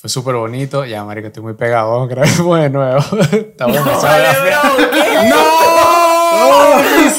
[0.00, 0.86] Fue súper bonito.
[0.86, 2.06] Ya, marico, estoy muy pegado.
[2.08, 3.00] Grabemos de nuevo.
[3.32, 5.02] Estamos la bro, ¿qué?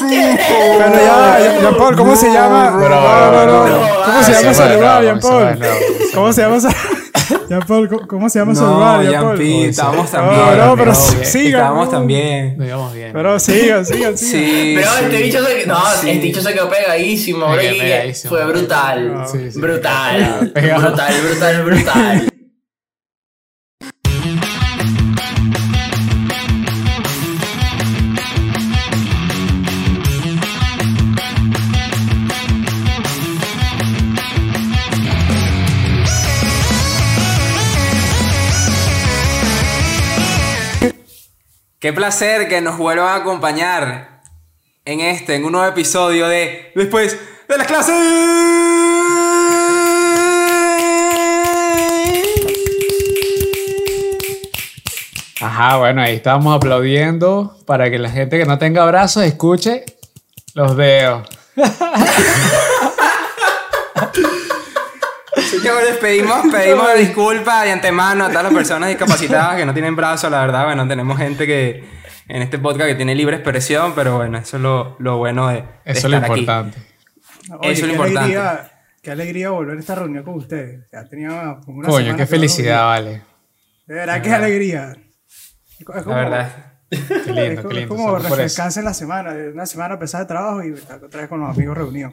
[0.08, 2.70] Pero ya, ya, Jean Paul, ¿cómo se llama?
[2.70, 3.44] Bro, No, no, no.
[3.44, 4.04] bro, bro.
[4.04, 5.58] ¿Cómo se llama Hacemos ese lugar, Jean Paul?
[6.14, 6.68] ¿Cómo se llama ese
[7.48, 9.30] Jean Paul, ¿cómo- ¿cómo se llama ese No, lugar, Jean Paul?
[9.96, 10.58] No, también.
[10.58, 11.46] no, pero no, sigan.
[11.60, 11.90] Estábamos no.
[11.92, 12.58] también.
[12.58, 13.10] Nos íbamos bien.
[13.12, 14.18] Pero sigan, sigan, sigan.
[14.18, 14.72] Sí.
[14.76, 17.60] Pero este bicho se, no, este bicho se quedó pegadísimo, bro.
[18.28, 19.14] Fue brutal.
[19.16, 20.42] Ah, brutal.
[20.80, 22.28] Brutal, brutal, brutal.
[41.82, 44.22] Qué placer que nos vuelvan a acompañar
[44.84, 47.18] en este, en un nuevo episodio de Después
[47.48, 47.96] de las clases.
[55.40, 59.84] Ajá, bueno, ahí estábamos aplaudiendo para que la gente que no tenga brazos escuche
[60.54, 61.28] los dedos.
[65.60, 70.30] Señores, pedimos, pedimos disculpas de antemano a todas las personas discapacitadas que no tienen brazos.
[70.30, 71.84] La verdad, bueno, tenemos gente que
[72.28, 75.56] en este podcast que tiene libre expresión, pero bueno, eso es lo, lo bueno de,
[75.56, 76.40] de Eso es lo estar aquí.
[76.40, 76.78] importante.
[77.58, 78.20] Oye, Eso es lo importante.
[78.36, 78.70] Alegría,
[79.02, 80.86] qué alegría volver a esta reunión con ustedes.
[80.92, 83.22] Ya tenía como una Coño, semana qué felicidad, vale.
[83.86, 84.96] De verdad, qué alegría.
[85.78, 86.52] Es co- es La como, verdad.
[86.88, 89.34] Qué es lindo, es como refrescarse en la semana.
[89.52, 92.12] Una semana pesada de trabajo y otra vez con los amigos reunidos.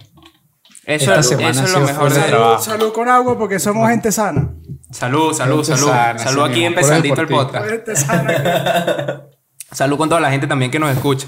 [0.86, 2.64] Eso, Esta eso semana es lo mejor de trabajo.
[2.64, 4.54] Salud con agua porque somos gente sana.
[4.92, 5.92] Salud, salud, Gente salud.
[5.92, 7.70] sana, salud aquí empezandito el podcast.
[7.70, 9.24] Gente sana.
[9.72, 11.28] Salud con toda la gente también que nos escucha.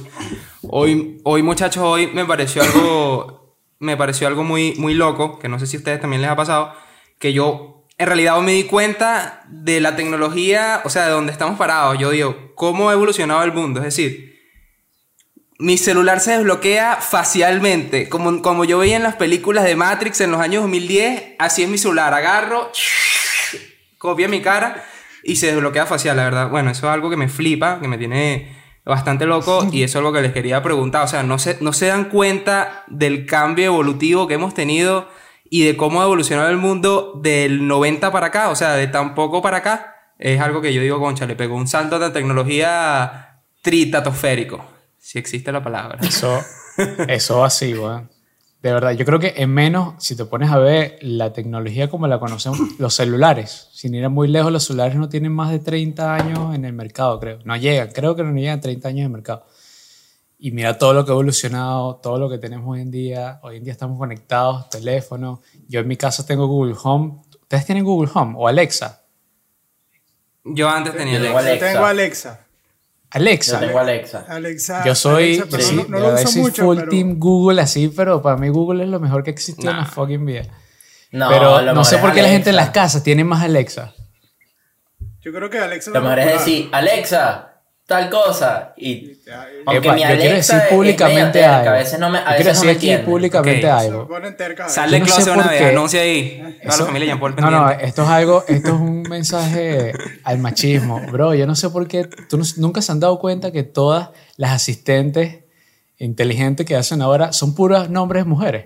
[0.63, 5.59] Hoy, hoy muchachos, hoy me pareció algo, me pareció algo muy, muy loco, que no
[5.59, 6.73] sé si a ustedes también les ha pasado,
[7.19, 11.31] que yo en realidad hoy me di cuenta de la tecnología, o sea, de donde
[11.31, 11.99] estamos parados.
[11.99, 13.80] Yo digo, ¿cómo ha evolucionado el mundo?
[13.81, 14.30] Es decir,
[15.62, 20.32] mi celular se desbloquea facialmente, como, como yo veía en las películas de Matrix en
[20.32, 22.72] los años 2010, así es mi celular, agarro,
[24.00, 24.83] copia mi cara
[25.23, 26.50] y se desbloquea facial, la verdad.
[26.50, 30.11] Bueno, eso es algo que me flipa, que me tiene bastante loco y es algo
[30.11, 31.04] que les quería preguntar.
[31.04, 35.10] O sea, no se, no se dan cuenta del cambio evolutivo que hemos tenido
[35.48, 39.14] y de cómo ha evolucionado el mundo del 90 para acá, o sea, de tan
[39.14, 39.95] poco para acá.
[40.17, 44.66] Es algo que yo digo, concha, le pegó un salto de tecnología tritatosférico,
[45.02, 45.98] si existe la palabra.
[46.02, 46.39] Eso,
[47.08, 48.10] eso así, weón.
[48.62, 52.06] De verdad, yo creo que en menos, si te pones a ver la tecnología como
[52.06, 55.58] la conocemos, los celulares, sin ir a muy lejos, los celulares no tienen más de
[55.58, 57.39] 30 años en el mercado, creo.
[57.44, 59.48] No llegan, creo que no llegan a 30 años en el mercado.
[60.38, 63.39] Y mira todo lo que ha evolucionado, todo lo que tenemos hoy en día.
[63.42, 65.42] Hoy en día estamos conectados, teléfono.
[65.68, 67.22] Yo en mi caso tengo Google Home.
[67.42, 69.02] ¿Ustedes tienen Google Home o Alexa?
[70.44, 71.54] Yo antes tenía Alexa.
[71.54, 72.48] Yo tengo Alexa.
[73.11, 73.60] Alexa.
[73.60, 74.26] Yo tengo Alexa.
[74.27, 74.83] Alexa.
[74.86, 77.20] Yo soy, Alexa, pero sí, no, no de lo uso soy mucho, full pero team
[77.20, 79.89] Google así, pero para mí Google es lo mejor que existió en la Nah.
[79.89, 80.44] fucking vida.
[81.11, 83.94] No, pero lo no sé por qué la gente en las casas tiene más Alexa.
[85.20, 87.51] yo creo que Alexa Lo mejor es decir, Alexa,
[87.91, 88.73] tal cosa.
[88.77, 89.11] Y
[89.65, 91.69] aunque Epa, mi yo quiero Alexa decir es públicamente media terca, algo.
[91.69, 94.09] a veces no me, a yo quiero no decir me aquí públicamente algo.
[94.67, 96.37] Sal Yo de no sé closet una vez, anuncia ahí.
[96.61, 99.93] Toda la Eso- familia Jean Paul no, no, esto es algo, esto es un mensaje
[100.23, 101.02] al machismo.
[101.11, 104.09] Bro, yo no sé por qué, tú no- nunca se han dado cuenta que todas
[104.37, 105.39] las asistentes
[105.97, 108.65] inteligentes que hacen ahora son puros nombres de mujeres.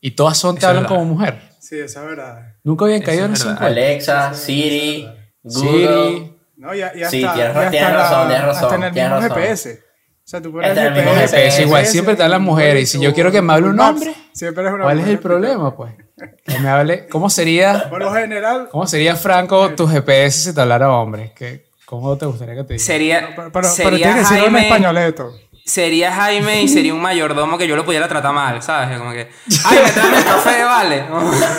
[0.00, 1.40] Y todas son, te Eso hablan como mujer.
[1.58, 2.54] Sí, esa es verdad.
[2.64, 3.54] Nunca habían caído en eso.
[3.58, 5.06] Alexa, Siri,
[5.42, 6.08] Google.
[6.08, 6.29] Siri.
[6.60, 7.34] No, ya, ya Sí, está.
[7.34, 9.42] tienes- ya tienes está razón, la- tienes razón, Hasta en el tienes mismo razón.
[9.42, 9.80] GPS.
[10.22, 11.36] O sea, tú pones en el mismo GPS.
[11.36, 12.82] GPS igual, siempre están las mujeres.
[12.82, 15.18] Y si yo quiero que me hable un hombre, siempre es una ¿cuál es el
[15.18, 15.94] problema, pues?
[16.44, 17.08] Que me hable.
[17.08, 21.32] ¿Cómo sería, Por lo general, cómo sería Franco tu GPS si te hablara hombre?
[21.34, 22.86] ¿Qué, ¿Cómo te gustaría que te dijera?
[22.86, 25.32] Sería, pero, pero, pero sería tiene que ser un Jaime, españoleto.
[25.64, 28.98] Sería Jaime y sería un mayordomo que yo lo pudiera tratar mal, ¿sabes?
[28.98, 29.30] Como que,
[29.64, 31.04] ay, me traen el café, vale.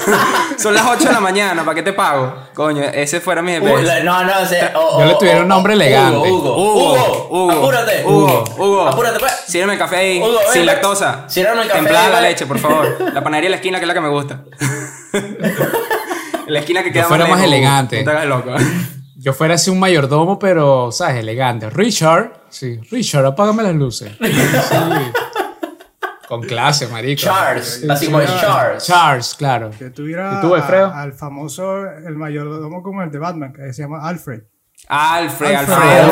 [0.57, 2.35] Son las 8 de la mañana, ¿para qué te pago?
[2.53, 4.03] Coño, ese fuera mi GPS.
[4.03, 6.29] no, no, o sea, Yo le tuviera un nombre elegante.
[6.29, 8.03] Hugo, Hugo, Hugo, Hugo, apúrate.
[8.05, 8.87] Hugo, Hugo.
[8.87, 9.31] Apúrate, pues.
[9.47, 11.25] Sírveme el café ahí, Hugo, ven, sin lactosa.
[11.27, 12.97] Sírveme el café, Templada la leche, por favor.
[13.13, 14.43] La panadería de la esquina, que es la que me gusta.
[16.47, 17.53] la esquina que queda fuera más lejos.
[17.53, 17.99] elegante.
[17.99, 18.51] No te hagas loco.
[19.23, 21.17] Yo fuera así un mayordomo, pero, ¿sabes?
[21.17, 21.69] Elegante.
[21.69, 22.31] Richard.
[22.49, 24.11] Sí, Richard, apágame las luces.
[24.19, 24.75] Sí.
[26.27, 27.23] Con clase, marico.
[27.23, 28.33] Charles, Sí, así sí, como sí.
[28.39, 28.85] Charles.
[28.85, 29.71] Charles, claro.
[29.77, 30.87] Que tuviera ¿Y tú, Alfredo?
[30.87, 34.41] a- al famoso, el mayordomo como el de Batman, que se llama Alfred.
[34.87, 36.07] Alfred, Alfred,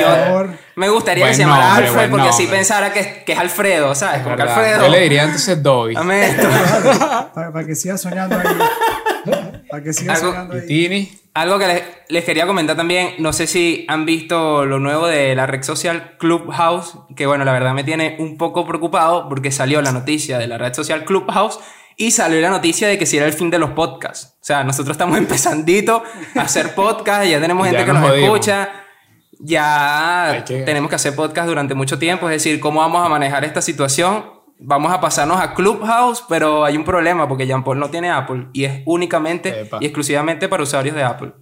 [0.00, 3.38] yo- yo- me gustaría que se llamara nombre, Alfred porque así pensara que, que es
[3.38, 4.22] Alfredo, ¿sabes?
[4.22, 4.42] Como que.
[4.42, 4.82] Alfredo.
[4.82, 5.94] Yo le diría antes Dobby.
[5.94, 6.48] Dame esto.
[7.34, 9.32] Para, para que siga soñando ahí.
[9.70, 10.66] Para que siga Algo- ¿Y ahí.
[10.66, 11.19] Tini?
[11.32, 15.34] Algo que les, les quería comentar también, no sé si han visto lo nuevo de
[15.36, 19.80] la red social Clubhouse, que bueno, la verdad me tiene un poco preocupado porque salió
[19.80, 21.60] la noticia de la red social Clubhouse
[21.96, 24.34] y salió la noticia de que si era el fin de los podcasts.
[24.40, 26.02] O sea, nosotros estamos empezandito
[26.34, 28.68] a hacer podcast, ya tenemos Ya gente que nos escucha,
[29.38, 33.44] ya que- tenemos que hacer podcast durante mucho tiempo, es decir, cómo vamos a manejar
[33.44, 34.39] esta situación.
[34.62, 38.48] Vamos a pasarnos a Clubhouse, pero hay un problema porque Jean Paul no tiene Apple
[38.52, 39.78] y es únicamente Epa.
[39.80, 41.32] y exclusivamente para usuarios de Apple.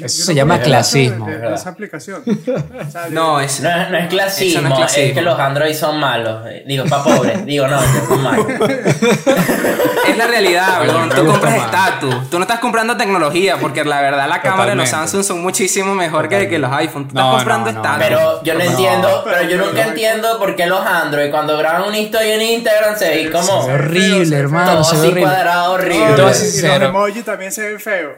[0.00, 1.26] Eso se llama de- clasismo.
[1.26, 2.22] de- de esa aplicación.
[2.26, 5.14] O sea, No, es, No, es- no es clasismo, no es es, clasismo.
[5.14, 6.46] que los Android son malos.
[6.46, 7.44] Eh, Digo, para pobres.
[7.46, 8.46] Digo, no, son malos.
[10.08, 12.30] es la realidad, me Tú compras estatus.
[12.30, 15.10] Tú no estás comprando tecnología porque la verdad la cámara de los Totalmente.
[15.12, 17.04] Samsung son muchísimo mejor que, que los iPhone.
[17.04, 18.06] Tú estás No, comprando no, no, estatus.
[18.06, 21.82] Pero yo no, No, entiendo, pero- yo nunca entiendo por qué los Android cuando graban
[21.88, 24.72] una historia en Instagram se ven como Se ve horrible, hermano.
[24.72, 25.22] todo Se ve así horrible.
[25.22, 26.14] cuadrado horrible.
[26.14, 28.12] Y los emojis también se ven feos.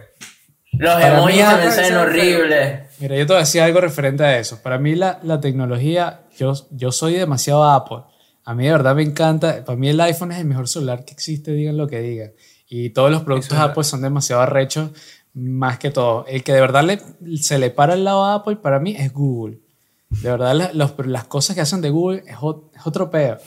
[0.79, 2.81] Los emojis también se ven se ven horribles.
[3.01, 4.61] Mira, yo te voy a decir algo referente a eso.
[4.63, 7.99] Para mí la, la tecnología, yo, yo soy demasiado Apple.
[8.45, 9.65] A mí de verdad me encanta.
[9.65, 12.33] Para mí el iPhone es el mejor celular que existe, digan lo que digan.
[12.69, 14.91] Y todos los productos Apple son demasiado arrechos,
[15.35, 16.25] más que todo.
[16.27, 17.01] El que de verdad le,
[17.39, 19.59] se le para al lado a Apple, para mí es Google.
[20.11, 23.39] De verdad, la- los- las cosas que hacen de Google es, es otro pedo.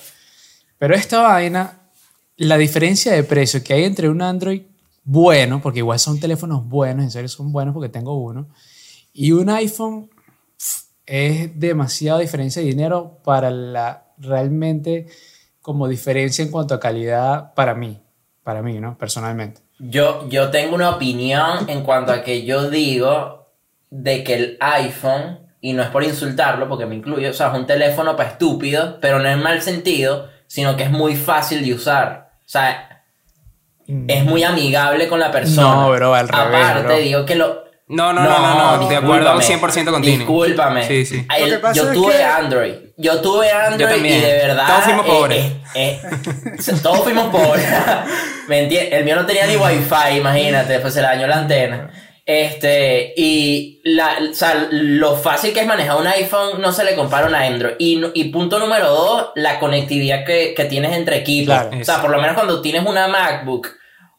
[0.78, 1.80] Pero esta vaina,
[2.38, 4.62] la diferencia de precio que hay entre un Android
[5.04, 8.48] bueno, porque igual son teléfonos buenos, en serio son buenos porque tengo uno,
[9.14, 10.10] y un iPhone
[11.06, 15.08] es demasiada diferencia de dinero para la realmente
[15.62, 18.02] como diferencia en cuanto a calidad para mí,
[18.44, 18.98] para mí, ¿no?
[18.98, 19.62] Personalmente.
[19.80, 23.48] Yo, yo tengo una opinión en cuanto a que yo digo
[23.90, 27.60] de que el iPhone, y no es por insultarlo porque me incluye, o sea, es
[27.60, 31.74] un teléfono para estúpido, pero no en mal sentido, sino que es muy fácil de
[31.74, 32.32] usar.
[32.40, 32.91] O sea,
[34.08, 35.76] es muy amigable con la persona.
[35.76, 36.98] No, bro, al revés, Aparte, bro.
[36.98, 37.62] digo que lo.
[37.88, 40.18] No, no, no, no, no, de acuerdo discúlpame, 100% contigo.
[40.18, 40.88] Discúlpame.
[40.88, 41.28] Sí, sí.
[41.38, 42.74] El- Lo que pasa yo es tuve que- Android.
[42.96, 44.66] Yo tuve Android y de verdad.
[44.68, 45.46] Todos fuimos eh, pobres.
[45.76, 47.66] eh, eh, todos fuimos pobres.
[48.48, 48.94] ¿Me entiendes?
[48.94, 51.92] El mío no tenía ni wifi, imagínate, pues se le dañó la antena.
[52.26, 56.96] Este, y la, o sea, lo fácil que es manejar un iPhone no se le
[56.96, 57.74] compara a un Android.
[57.78, 61.54] Y, punto número dos, la conectividad que, que tienes entre equipos.
[61.56, 61.72] Claro.
[61.82, 63.68] o sea, por lo menos cuando tienes una MacBook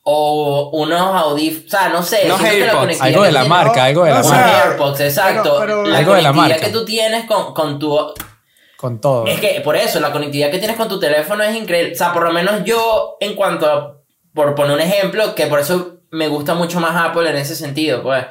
[0.04, 2.28] o unos audífonos, o sea, no sé.
[2.28, 2.72] La AirPods.
[2.78, 4.62] conectividad Algo de la marca, algo de la sea, marca.
[4.69, 5.56] AirPods, exacto.
[5.60, 6.66] pero- la Algo de la conectividad marca.
[6.66, 8.12] que tú tienes con, con tu
[8.76, 9.26] Con todo.
[9.26, 11.93] es que por eso, la conectividad que tienes con tu teléfono es increíble.
[11.93, 13.96] O sea, por lo menos yo, en cuanto a,
[14.34, 18.02] por poner un ejemplo, que por eso me gusta mucho más Apple en ese sentido,
[18.02, 18.25] pues,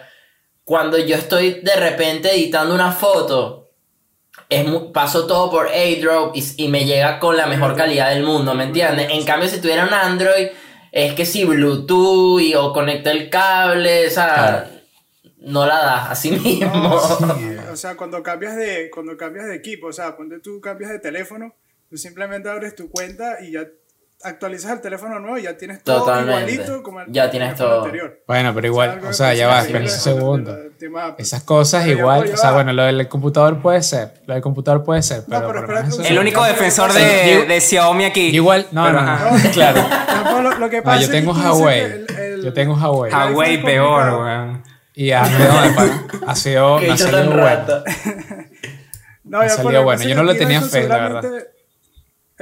[0.65, 3.69] cuando yo estoy de repente editando una foto,
[4.49, 8.53] es paso todo por AirDrop y, y me llega con la mejor calidad del mundo,
[8.53, 9.07] ¿me entiendes?
[9.11, 10.49] En cambio, si tuviera un Android,
[10.91, 14.81] es que si Bluetooth y, o conecta el cable, o sea, Claro.
[15.39, 16.71] no la das así mismo.
[16.73, 16.99] No,
[17.37, 20.91] sí, o sea, cuando cambias de cuando cambias de equipo, o sea, ponte tú cambias
[20.91, 21.55] de teléfono,
[21.89, 23.67] tú simplemente abres tu cuenta y ya
[24.23, 26.51] actualizas el teléfono nuevo y ya tienes todo Totalmente.
[26.53, 27.85] igualito como el Ya tienes teléfono todo.
[27.85, 28.19] anterior.
[28.27, 30.51] Bueno, pero igual, o sea, ya va, espera un segundo.
[30.51, 31.15] Apple.
[31.19, 34.83] Esas cosas Pero igual, o sea, bueno, lo del computador puede ser, lo del computador
[34.83, 38.27] puede ser, pero, pero por lo menos El único defensor de, de Xiaomi aquí.
[38.29, 39.81] Igual, no, Pero, no, no, claro.
[40.23, 41.79] No, lo, lo que No, pasa yo es que tengo Huawei.
[41.79, 41.85] que
[42.15, 43.11] el- el- Yo tengo Huawei.
[43.11, 44.63] Huawei peor, weón.
[44.95, 45.21] Y ha,
[46.27, 47.83] ha sido, ha tan bueno.
[49.23, 50.03] No, Ha salido lo bueno.
[50.03, 51.23] Yo no le el tenía fe, la verdad.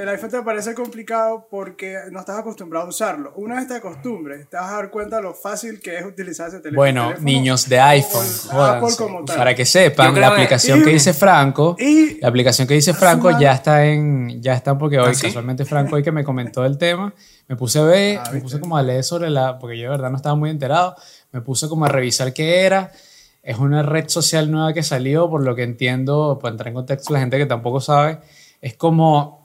[0.00, 3.34] El iPhone te parece complicado porque no estás acostumbrado a usarlo.
[3.36, 6.48] Una vez te acostumbres, te vas a dar cuenta de lo fácil que es utilizar
[6.48, 6.76] ese teléfono.
[6.80, 8.76] Bueno, teléfono niños de iPhone, jódanse.
[8.78, 9.36] Apple como tal.
[9.36, 12.66] para que sepan, Yo creo la que- aplicación que y- dice Franco, y- la aplicación
[12.66, 15.26] que dice Franco ya está en, ya está porque hoy ¿Ah, sí?
[15.26, 17.12] casualmente Franco hoy que me comentó el tema,
[17.46, 19.90] me puse a ver, Ah, me puse como a leer sobre la, porque yo de
[19.90, 20.96] verdad no estaba muy enterado,
[21.30, 22.90] me puse como a revisar qué era.
[23.42, 27.12] Es una red social nueva que salió, por lo que entiendo, para entrar en contexto
[27.12, 28.20] la gente que tampoco sabe,
[28.62, 29.39] es como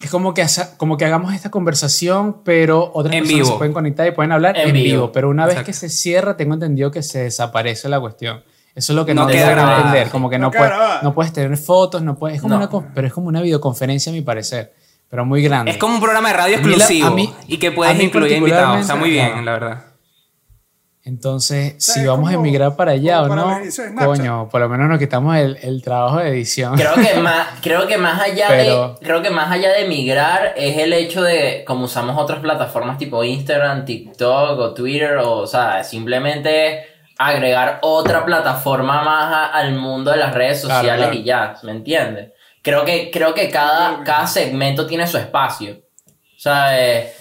[0.00, 3.52] es como que, como que hagamos esta conversación, pero otras En personas vivo.
[3.52, 4.84] se pueden conectar y pueden hablar En en, vivo.
[4.84, 5.12] vivo.
[5.12, 5.66] Pero una vez Exacto.
[5.66, 8.42] que se cierra, tengo entendido que se desaparece la cuestión.
[8.74, 9.76] Eso es lo que No no, queda grabada.
[9.78, 10.08] entender.
[10.10, 12.68] Como que No no, puedes, no puedes tener fotos, no puedes, es como No.
[12.70, 14.72] una, pero es como una videoconferencia a mi parecer,
[15.10, 15.72] pero muy grande.
[15.72, 18.32] Es como un programa de radio A mí exclusivo a mí- y que puedes incluir
[18.36, 18.80] invitados.
[18.80, 19.84] Está muy bien, la verdad.
[21.08, 24.04] Entonces, sea, si es vamos a emigrar para allá o para no, Snapchat.
[24.04, 26.76] coño, por lo menos nos quitamos el, el trabajo de edición.
[26.76, 30.52] Creo que más, creo que más allá Pero- de, creo que más allá de migrar
[30.56, 35.46] es el hecho de como usamos otras plataformas tipo Instagram, TikTok o Twitter, o, o
[35.46, 36.84] sea, simplemente
[37.18, 41.18] agregar otra plataforma más a- al mundo de las redes Claro, sociales claro.
[41.20, 42.32] y ya, ¿me entiendes?
[42.62, 45.78] Creo que, creo que cada, cada segmento tiene su espacio.
[46.06, 47.12] O sea, eh,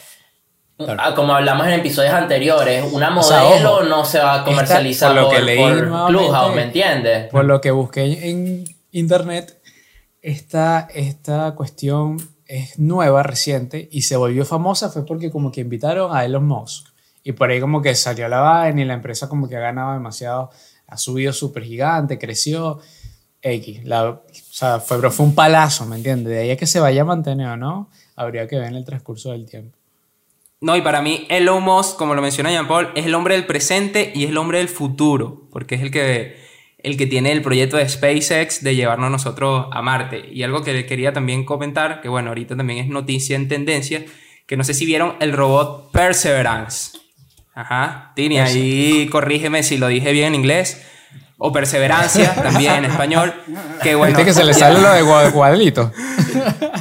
[0.79, 4.37] ah, como hablamos en episodios anteriores, una O sea, modelo ojo, no se va a
[4.37, 7.29] esta, comercializar por lo que leí por Clubhouse, ¿me entiendes?
[7.29, 9.61] Por lo que busqué en internet,
[10.21, 16.15] esta, esta cuestión es nueva, reciente, y se volvió famosa fue porque como que invitaron
[16.15, 16.87] a Elon Musk.
[17.23, 19.93] Y por ahí como que salió la vaina y la empresa como que ha ganado
[19.93, 20.49] demasiado,
[20.87, 22.79] ha subido súper gigante, creció.
[23.39, 26.33] X, la, o sea, fue, pero fue un palazo, ¿me entiendes?
[26.33, 28.83] De ahí a que se vaya a mantener o no, habría que ver en el
[28.83, 29.77] transcurso del tiempo.
[30.59, 33.45] No, y para mí Elon Musk, como lo menciona Jean Paul, es el hombre del
[33.45, 36.35] presente y es el hombre del futuro, porque es el que,
[36.79, 40.25] el que tiene el proyecto de SpaceX de llevarnos nosotros a Marte.
[40.31, 44.03] Y algo que le quería también comentar, que bueno, ahorita también es noticia en tendencia,
[44.47, 46.97] que no sé si vieron el robot Perseverance.
[47.53, 50.83] Ajá, Tini, ahí corrígeme si lo dije bien en inglés.
[51.39, 53.31] O perseverancia, también en español.
[53.83, 54.17] Que bueno.
[54.17, 55.91] Viste que se le ya- sale lo de gua- cuadrito.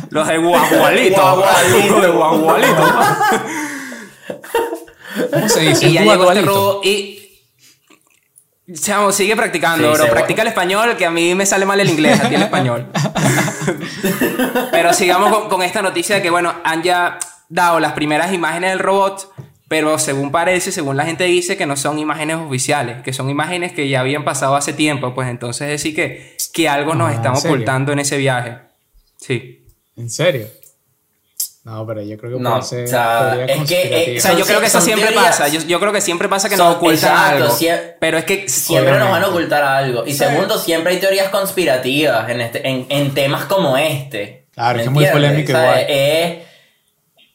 [0.09, 1.21] Los de guagualito.
[1.21, 1.91] Guagualito.
[1.91, 2.95] Los de guagualito.
[5.33, 5.89] ¿Cómo se dice?
[5.89, 7.23] Y ya llegó este robot y...
[8.73, 10.11] Chamo, sigue practicando, Sí, bro.
[10.11, 12.89] Practica el español, que a mí me sale mal el inglés, a ti el español.
[14.73, 17.19] pero sigamos con, con esta noticia de que, bueno, han ya
[17.49, 19.33] dado las primeras imágenes del robot,
[19.69, 23.73] pero según parece, según la gente dice, que no son imágenes oficiales, que son imágenes
[23.73, 25.15] que ya habían pasado hace tiempo.
[25.15, 28.59] Pues entonces decir que, que algo nos Ah, ¿en están ocultando en ese viaje.
[29.17, 29.65] Sí.
[29.97, 30.47] ¿En serio?
[31.67, 34.35] No, pero yo creo que No, puede ser o sea, es que, eh, O sea,
[34.35, 35.49] yo creo que eso siempre teorías- pasa.
[35.49, 37.57] Yo, yo creo que siempre pasa que Son- nos ocultan exacto, algo.
[37.57, 40.07] sie- pero es que Siempre nos van a ocultar algo.
[40.07, 44.47] Y segundo, siempre hay teorías conspirativas en, este, en, en temas como este.
[44.55, 45.87] Claro, ¿Me es que es muy polémico O sea, igual.
[45.89, 46.39] Es,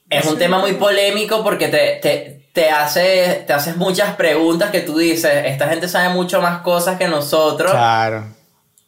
[0.09, 4.79] es un tema muy polémico porque te, te, te, hace, te haces muchas preguntas que
[4.79, 7.69] tú dices, esta gente sabe mucho más cosas que nosotros.
[7.71, 8.27] Claro.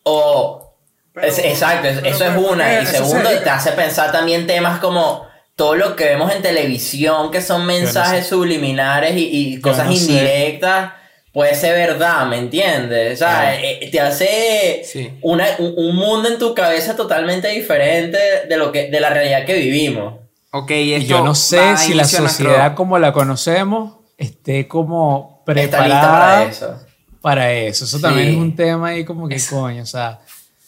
[0.04, 0.74] O...
[1.14, 2.74] Pero- es- exacto, pero- eso es una.
[2.74, 6.42] Y eso segundo, sería- te hace pensar también temas como todo lo que vemos en
[6.42, 10.00] televisión, que son mensajes subliminares y, y cosas no sé.
[10.00, 10.94] indirectas,
[11.32, 13.14] puede ser verdad, ¿me entiendes?
[13.16, 13.58] O sea, Claro.
[13.64, 15.12] eh, te hace Sí.
[15.22, 18.18] una, un, un mundo en tu cabeza totalmente diferente
[18.50, 20.16] de, lo que, de la realidad que vivimos.
[20.52, 25.42] Ok, Y esto yo no sé si la nuestro- sociedad como la conocemos esté como
[25.46, 26.80] preparada para eso.
[27.22, 27.86] para eso.
[27.86, 28.34] Eso también Sí.
[28.34, 30.20] es un tema ahí como que coño, o sea,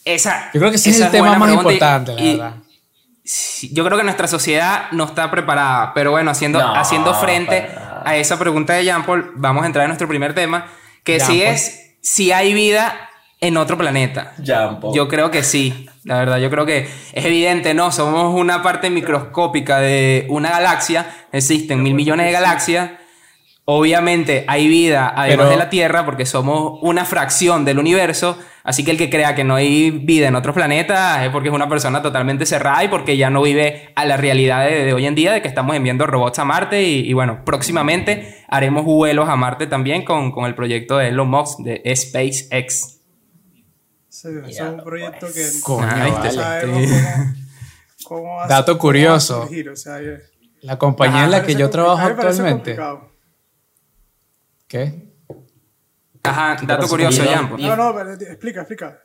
[0.04, 2.52] Esa, yo creo que ese es el tema más pregunta y- importante, la verdad.
[3.26, 7.68] Sí, yo creo que nuestra sociedad no está preparada, pero bueno, haciendo, No, haciendo frente
[8.04, 10.66] a esa pregunta de Jean Paul, vamos a entrar en nuestro primer tema,
[11.04, 11.48] que Jean si Paul.
[11.54, 14.32] es si hay vida en otro planeta.
[14.44, 14.94] Jampo.
[14.94, 17.92] Yo creo que sí, la verdad, yo creo que es evidente, ¿no?
[17.92, 22.92] Somos una parte microscópica de una galaxia, existen mil millones de galaxias,
[23.68, 28.84] obviamente hay vida además Pero- de la Tierra porque somos una fracción del universo, así
[28.84, 31.68] que el que crea que no hay vida en otros planetas es porque es una
[31.68, 35.16] persona totalmente cerrada y porque ya no vive a la realidad de, de hoy en
[35.16, 39.34] día de que estamos enviando robots a Marte y, y bueno, próximamente haremos vuelos a
[39.34, 43.00] Marte también con, con el proyecto de Elon Musk de SpaceX.
[44.08, 46.36] Sí, eso es un proyecto que Coño, Ah, ¿viste?
[46.36, 46.58] no vale.
[46.62, 46.90] sabemos
[48.04, 49.42] cómo, cómo va a- Dato curioso.
[49.42, 50.18] surgir, o sea, ya-
[50.62, 52.76] La compañía en la que yo trabajo actualmente.
[52.76, 53.15] complicado.
[54.66, 55.12] ¿Qué?
[56.22, 57.50] Ajá, dato curioso, Jan.
[57.58, 59.02] No, no, pero explica, explica.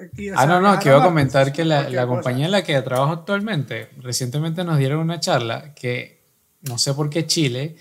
[0.00, 2.46] Aquí, o Ah, no, no, viajar que iba a Marte, comentar que la, la compañía
[2.46, 6.24] en la que trabajo actualmente, recientemente nos dieron una charla que
[6.62, 7.76] no sé por qué Chile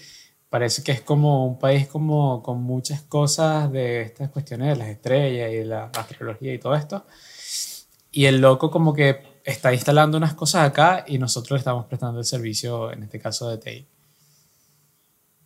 [0.53, 4.87] parece que es como un país como con muchas cosas de estas cuestiones de las
[4.89, 7.07] estrellas y de la astrología y todo esto.
[8.11, 12.19] Y el loco como que está instalando unas cosas acá y nosotros le estamos prestando
[12.19, 13.87] el servicio, en este caso de TI.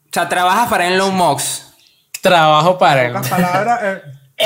[0.07, 1.63] O sea, trabajas para Elon Musk.
[2.21, 3.13] Trabajo para él.
[3.29, 4.01] palabras, eh,
[4.39, 4.45] Eh,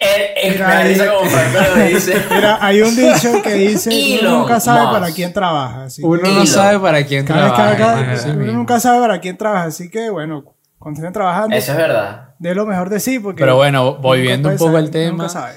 [0.00, 0.50] eh, eh,
[0.92, 2.22] Mira como lo dice.
[2.30, 4.92] mira, hay un dicho que dice uno nunca sabe Musk.
[4.92, 5.84] para quién trabaja.
[5.84, 7.76] así que- Uno no sabe para quién cada trabaja.
[7.78, 8.52] cada- cada- uno mismo.
[8.52, 10.44] nunca sabe para quién trabaja, así que bueno,
[10.78, 11.56] continúen trabajando.
[11.56, 12.34] Eso es verdad.
[12.40, 13.40] De lo mejor de sí, porque.
[13.40, 15.10] Pero bueno, volviendo un poco al tema.
[15.12, 15.54] nunca sabe.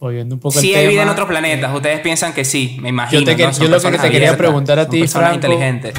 [0.00, 0.90] Volviendo un poco Sí hay tema.
[0.90, 1.74] vida en otros planetas.
[1.74, 3.20] Ustedes piensan que sí, me imagino.
[3.20, 3.52] Yo, te, que- ¿no?
[3.52, 5.92] Yo lo que te quería preguntar a ti, Franco, inteligentes.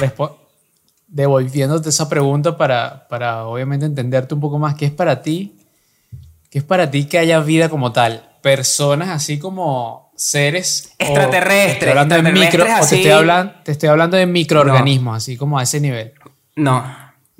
[1.10, 5.56] Devolviéndote esa pregunta para, para obviamente entenderte un poco más, ¿qué es para ti?
[6.50, 8.28] ¿Qué es para ti que haya vida como tal?
[8.40, 12.96] Personas así como seres Extraterrestres, hablando de micro, extraterrestres o te así.
[12.96, 16.12] estoy hablando, te estoy hablando de microorganismos, así como a ese nivel.
[16.56, 16.84] No.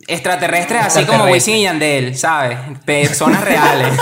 [0.07, 1.47] Extraterrestres así como Extraterrestres.
[1.47, 2.59] Wisin y Yandel, ¿sabes?
[2.85, 3.89] Personas reales.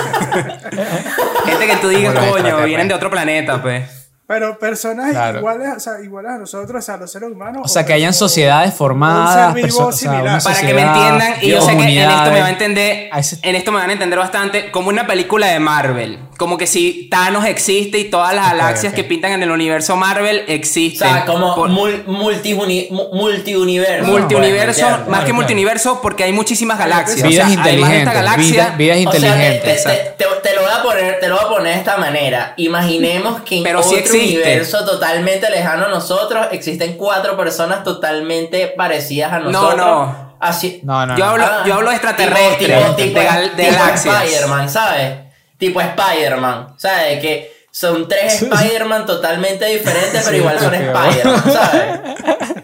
[1.44, 2.66] Gente que tú digas, coño, extraterrestres.
[2.66, 4.07] vienen de otro planeta, pues.
[4.28, 5.38] Pero personas Claro.
[5.38, 7.62] iguales, o sea, iguales a nosotros, o sea, los seres humanos.
[7.64, 9.49] O sea, que hayan o- sociedades formadas.
[9.49, 12.30] un ser vivo o sea, Para que me entiendan, y yo sé que en esto
[12.30, 13.11] me va a entender,
[13.42, 16.18] en esto me van a entender bastante, como una película de Marvel.
[16.37, 20.44] Como que si Thanos existe y todas las galaxias que pintan en el universo Marvel
[20.47, 21.08] O existen.
[21.08, 24.06] sea, como Por- mul- multiuni- mu- multiuniverso.
[24.11, 27.26] multiuniverso, más que Claro, multiuniverso, porque hay muchísimas galaxias.
[27.26, 27.99] Vidas o sea, inteligentes.
[28.00, 28.44] esta galaxia,
[28.76, 29.85] vida- vidas O sea, te, inteligentes.
[29.85, 31.97] te- te- te- te lo voy a poner, te lo voy a poner de esta
[31.97, 32.52] manera.
[32.56, 34.42] Imaginemos que Pero sí otro existe.
[34.42, 39.76] universo totalmente lejano a nosotros existen cuatro personas totalmente parecidas a No, nosotros.
[39.87, 40.28] no.
[40.40, 40.80] Así.
[40.84, 41.30] No, no, Yo no.
[41.32, 44.22] hablo, Ah, yo hablo de extraterrestres, tipo- tipo- de, gal- de tipo galaxias.
[44.25, 45.12] Spider-Man, ¿sabes?
[45.58, 47.20] Tipo Spider-Man, ¿sabes?
[47.20, 52.00] Que son tres Spider-Man totalmente diferentes, pero igual son Spider-Man, ¿sabes?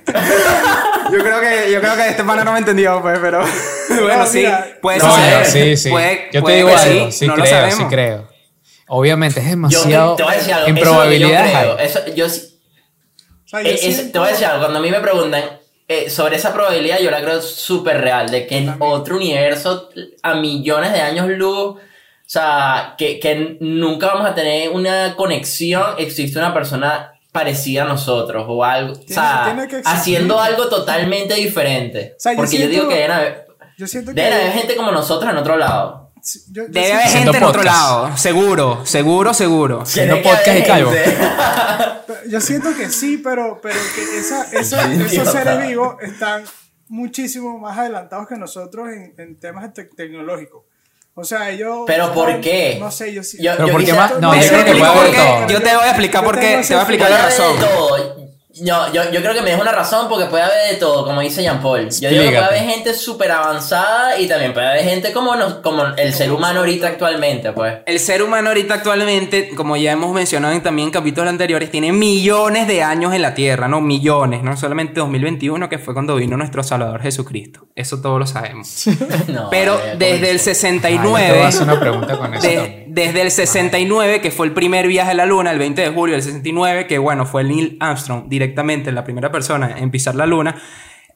[1.12, 3.40] Yo creo que, yo creo que este pana no me entendió, pues, pero
[4.02, 4.46] bueno, sí,
[4.80, 5.38] puede No, suceder.
[5.40, 5.90] no, sí, sí.
[5.90, 8.28] Puede- Yo te puede digo algo, sí, sí, no lo creo, sí creo.
[8.96, 10.16] Obviamente es Yo demasiado.
[10.16, 10.68] te voy a decir algo.
[10.68, 11.76] en yo probabilidades creo.
[11.78, 11.86] hay.
[11.86, 12.28] Eso, yo O
[13.46, 15.42] sea, yo Eh, es- te voy a decir algo, cuando a mí me preguntan
[15.86, 19.90] eh, sobre esa probabilidad, yo la creo súper real, de que en otro universo,
[20.22, 21.78] a millones de años luz, o
[22.26, 28.46] sea, que, que nunca vamos a tener una conexión, existe una persona parecida a nosotros,
[28.48, 29.98] o algo, o sea, tiene que existir.
[30.00, 32.14] haciendo algo totalmente diferente.
[32.16, 33.46] O sea, yo Porque yo siento- digo que deben haber,
[33.76, 34.20] Yo siento que.
[34.22, 36.03] deben haber gente como nosotros en otro lado.
[36.50, 39.84] Yo- yo Debe siento- haber gente en otro lado, seguro, seguro, seguro.
[39.92, 40.92] Que podcast y calvo.
[42.28, 46.44] Yo siento que sí, pero, pero que esa, esa- esos seres vivos están
[46.88, 50.62] muchísimo más adelantados que nosotros en, en temas te- tecnológicos.
[51.16, 51.84] O sea, ellos.
[51.86, 52.76] ¿Pero por qué?
[52.80, 53.38] No sé, yo sí.
[53.40, 54.18] Yo- Pero yo ¿por qué más?
[54.18, 55.16] No, yo creo que puede por haber qué.
[55.18, 55.46] todo.
[55.48, 56.46] Yo te voy a explicar Yo por qué.
[56.66, 57.56] Te voy a explicar la razón.
[58.62, 61.20] No, yo, yo creo que me des una razón porque puede haber de todo, como
[61.20, 61.88] dice Jean Paul.
[61.90, 65.54] Yo digo que puede haber gente súper avanzada y también puede haber gente como, nos-
[65.54, 67.78] como el ser humano ahorita actualmente, pues.
[67.86, 71.92] El ser humano ahorita actualmente, como ya hemos mencionado en, también en capítulos anteriores, tiene
[71.92, 73.80] millones de años en la Tierra, ¿no?
[73.80, 77.66] Millones, no solamente 2021, que fue cuando vino nuestro Salvador Jesucristo.
[77.74, 78.84] Eso todos lo sabemos.
[79.28, 80.44] No, Pero desde el como-
[80.84, 82.84] Ah, yo te voy a 69, hacer una pregunta con eso de- también.
[82.88, 86.14] desde el 69, que fue el primer viaje a la Luna, el 20 de julio
[86.14, 90.56] del 69, que bueno, fue Neil Armstrong directamente la primera persona en pisar la Luna,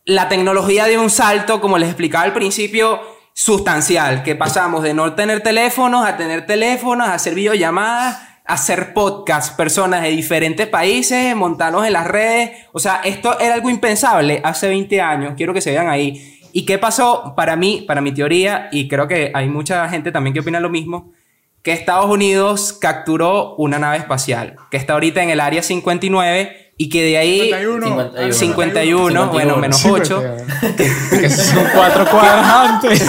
[0.05, 3.01] la tecnología dio un salto, como les explicaba al principio,
[3.35, 8.95] sustancial, que pasamos de no tener teléfonos a tener teléfonos, a hacer videollamadas, a hacer
[8.95, 14.41] podcasts, personas de diferentes países, montarnos en las redes, o sea, esto era algo impensable
[14.43, 16.41] hace 20 años, quiero que se vean ahí.
[16.53, 17.35] ¿Y qué pasó?
[17.37, 20.71] Para mí, para mi teoría, y creo que hay mucha gente también que opina lo
[20.71, 21.13] mismo,
[21.63, 26.89] que Estados Unidos capturó una nave espacial, que está ahorita en el área 59 y
[26.89, 27.87] que de ahí 51.
[27.87, 28.33] 51.
[28.33, 29.57] 51, bueno, 51.
[29.57, 30.25] menos Sí, 8,
[30.61, 33.03] porque- que son cuatro cuadras antes.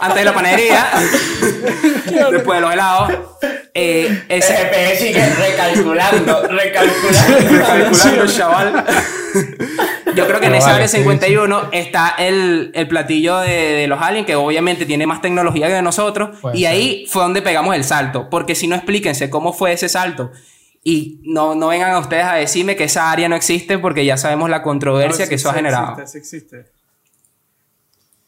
[0.00, 0.86] antes de la panadería,
[2.30, 3.12] después de los helados,
[3.74, 4.56] eh, ese,
[4.98, 7.38] sigue recalculando, recalculando.
[7.50, 8.84] Recalculando, chaval.
[10.14, 14.00] Yo creo que en vale, área sí, 51 está el, el platillo de, de los
[14.00, 16.38] aliens, que obviamente tiene más tecnología que nosotros.
[16.54, 18.30] Y ahí fue donde pegamos el salto.
[18.30, 20.30] Porque si no, explíquense cómo fue ese salto.
[20.88, 24.16] Y no, no vengan a ustedes a decirme que esa área no existe, porque ya
[24.16, 26.00] sabemos la controversia No, que sí, eso ha sí generado.
[26.00, 26.70] Existe, sí existe.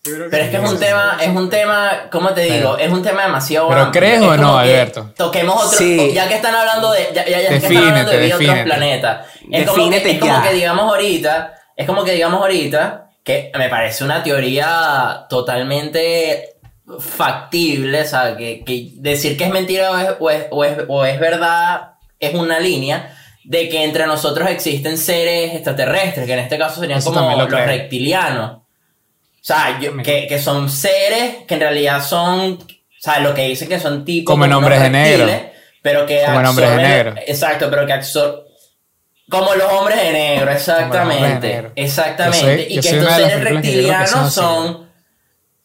[0.02, 2.74] Pero es que es un tema, es un tema, ¿cómo te digo?
[2.74, 4.00] Pero- es un tema demasiado pero amplio.
[4.00, 5.12] ¿crees Es o no, Alberto?
[5.16, 6.10] Toquemos otro, Sí.
[6.12, 8.36] ya que están hablando de, ya, ya- ya que están Defínete, hablando de vida a
[8.36, 8.64] otros defínete.
[8.64, 9.26] planetas.
[9.52, 10.42] Es como, que, Defínete es como ya.
[10.48, 16.54] que digamos ahorita, es como que digamos ahorita, que me parece una teoría totalmente
[16.98, 20.78] factible, o sea, que, que decir que es mentira o es, o es, o es-
[20.88, 26.38] o es verdad es una línea de que entre nosotros existen seres extraterrestres, que en
[26.40, 27.64] este caso serían Eso como lo los creo.
[27.66, 28.50] reptilianos.
[28.58, 28.62] O
[29.40, 32.58] sea, yo- que, que son seres que en realidad son, o
[33.00, 35.26] sea, lo que dicen que son tipos Como en Hombres de Negro.
[35.80, 37.14] pero que Como en Hombres de Negro.
[37.26, 38.42] Exacto, pero que absorben
[39.30, 40.98] como los hombres de negro, exactamente.
[41.22, 41.72] Hombres de Negro.
[41.76, 42.46] Exactamente.
[42.46, 44.87] Yo soy- y que estos seres que reptilianos son.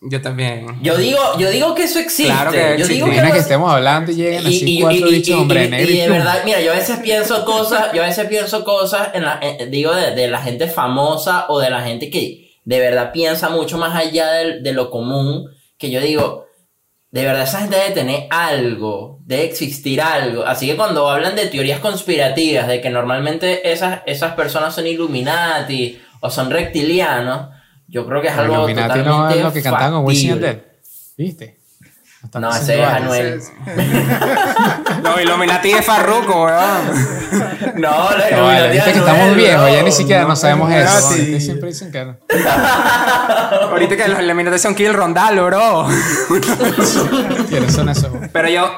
[0.05, 0.67] Yo también.
[0.81, 2.31] Yo digo, yo digo que eso existe.
[2.31, 5.69] Claro que yo digo que algo- estemos hablando y lleguen así cuatro bichos hombre y-
[5.69, 9.09] negro y de verdad, mira, yo a veces pienso cosas, yo a veces pienso cosas
[9.13, 12.79] en la, en- digo, de, de la gente famosa o de la gente que de
[12.79, 16.47] verdad piensa mucho más allá del- de, lo común, que yo digo,
[17.11, 20.43] de verdad esa gente debe tener algo, debe existir algo.
[20.45, 26.01] Así que cuando hablan de teorías conspirativas, de que normalmente esas, esas personas son Illuminati
[26.21, 27.49] o son reptilianos,
[27.87, 30.41] yo creo que es algo Illuminati totalmente no es lo que cantaban con Wisin.
[31.17, 31.59] ¿Viste?
[32.23, 32.87] Están No, ese es.
[32.87, 33.41] Anuel.
[35.03, 36.85] Los Illuminati de Farruko, weón.
[37.75, 40.35] No, los No, vale, Illuminati viste que no estamos es, viejos, ya ni siquiera no
[40.35, 40.79] sabemos eso.
[40.89, 41.21] Illuminati.
[41.21, 42.17] Ustedes siempre dicen que no.
[43.71, 45.87] Ahorita que los Illuminati son Kill Rondalo, bro.
[47.49, 48.11] ¿Quiénes son esos?
[48.31, 48.71] Pero yo,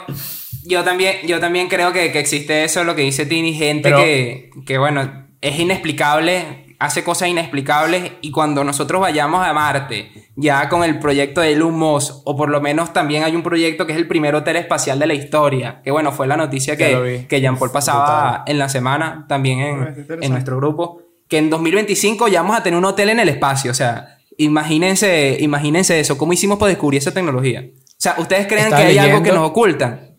[0.63, 4.00] Yo también, yo también creo que, que existe eso, lo que dice Tini, gente Pero-
[4.00, 10.69] que, que, bueno, es inexplicable, hace cosas inexplicables y cuando nosotros vayamos a Marte, ya
[10.69, 13.93] con el proyecto de Elon Musk, o por lo menos también hay un proyecto que
[13.93, 17.41] es el primer hotel espacial de la historia, que bueno, fue la noticia que, que
[17.41, 22.41] Jean Paul pasaba en la semana, también en, en nuestro grupo, que en 2025 ya
[22.41, 26.58] vamos a tener un hotel en el espacio, o sea, imagínense, imagínense eso, ¿cómo hicimos
[26.58, 27.63] para descubrir esa tecnología?
[27.65, 30.15] O sea, ¿ustedes creen que hay algo que nos ocultan?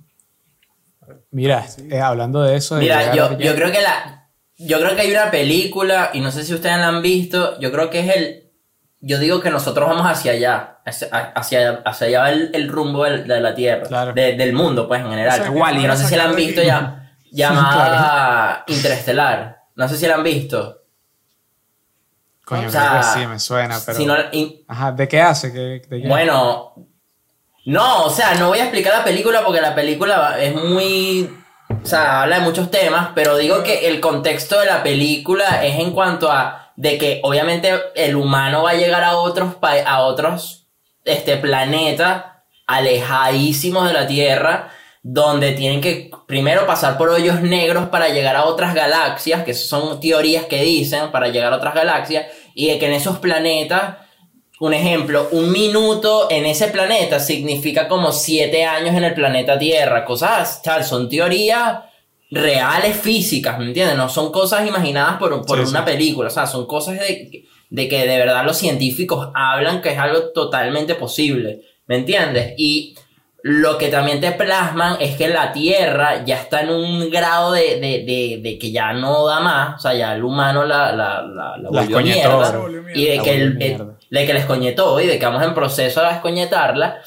[1.31, 2.77] Mira, eh, hablando de eso.
[2.77, 4.26] Mira, yo, yo creo que la.
[4.59, 7.71] Yo creo que hay una película, y no sé si ustedes la han visto, yo
[7.73, 8.43] creo que es el.
[9.01, 13.05] Yo digo que nosotros vamos hacia allá, hacia, hacia, hacia allá va el, el rumbo
[13.05, 14.13] de la Tierra, Claro.
[14.15, 15.41] de- del mundo, pues en general.
[15.41, 16.69] O sea, a no sé si la han visto aquí.
[16.69, 19.59] ya, llamada Interestelar.
[19.77, 20.83] No sé si la han visto.
[22.45, 23.99] Coño, o sea, creo que sí, me suena, pero.
[23.99, 25.53] Si no, y- Ajá, ¿de qué hace?
[25.53, 26.09] ¿Qué- de qué?
[26.09, 26.75] Bueno,
[27.67, 31.29] no, o sea, no voy a explicar la película porque la película es muy...
[31.69, 35.79] O sea, habla de muchos temas, pero digo que el contexto de la película es
[35.79, 40.67] en cuanto a de que obviamente el humano va a llegar a otros a otros
[41.05, 42.25] este planetas
[42.67, 44.69] alejadísimos de la Tierra
[45.03, 50.01] donde tienen que primero pasar por hoyos negros para llegar a otras galaxias, que son
[50.01, 53.99] teorías que dicen para llegar a otras galaxias y de que en esos planetas
[54.61, 60.05] un ejemplo, un minuto en ese planeta significa como siete años en el planeta Tierra.
[60.05, 61.81] Cosas, tal, son teorías
[62.31, 63.97] reales físicas, ¿me entiendes?
[63.97, 65.93] No son cosas imaginadas por, por Sí, una sí.
[65.93, 66.29] película.
[66.29, 70.31] O sea, son cosas de, de que de verdad los científicos hablan que es algo
[70.31, 72.55] totalmente posible, ¿me entiendes?
[72.57, 72.97] Y
[73.49, 77.79] lo que también te plasman es que la Tierra ya está en un grado de,
[77.79, 81.23] de, de, de que ya no da más, o sea, ya el humano la, la,
[81.23, 82.61] la, la volvió mierda.
[82.93, 83.57] Y de La que, el,
[84.11, 86.99] de que les coñetó y de que vamos en proceso de descoñetarla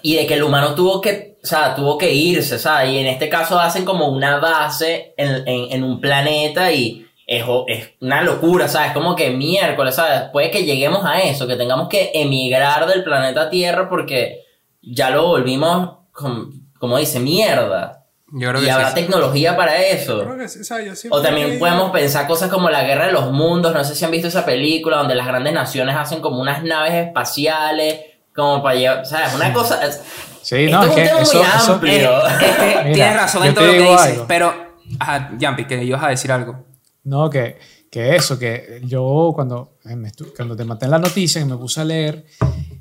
[0.00, 2.92] y de que el humano tuvo que, o sea, tuvo que irse, ¿sabes?
[2.92, 7.44] Y en este caso hacen como una base en, en, en un planeta y es,
[7.66, 8.92] es una locura, ¿sabes?
[8.92, 10.22] Como que miércoles, ¿sabes?
[10.32, 14.43] Puede que lleguemos a eso, que tengamos que emigrar del planeta Tierra porque
[14.86, 18.00] ya lo volvimos, com- como dice, mierda.
[18.36, 18.94] Yo creo Y que habrá sí.
[18.96, 20.24] tecnología para eso.
[20.24, 23.06] Creo que sí, o sea, yo O también he podemos pensar cosas como la guerra
[23.06, 23.72] de los mundos.
[23.72, 27.06] No sé si han visto esa película donde las grandes naciones hacen como unas naves
[27.06, 28.00] espaciales,
[28.34, 29.06] como para llevar.
[29.06, 29.34] ¿Sabes?
[29.34, 29.84] Una cosa.
[29.86, 30.02] es-
[30.42, 32.26] Sí, esto no, es es un que tema eso, muy eso- amplio.
[32.26, 34.24] Es que Mira, tienes razón yo en todo lo que dices, algo.
[34.28, 34.54] pero...
[34.98, 36.64] Ajá, Jampi, que ibas a decir algo.
[37.04, 37.58] No, que,
[37.90, 39.96] que eso, que yo cuando, eh,
[40.36, 42.26] cuando te maté en la noticia y me puse a leer,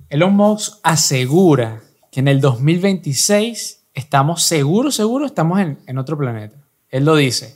[0.10, 1.80] Elon Musk asegura
[2.14, 6.56] que en el 2026 estamos seguros, seguros, estamos en, en otro planeta.
[6.90, 7.56] Él lo dice.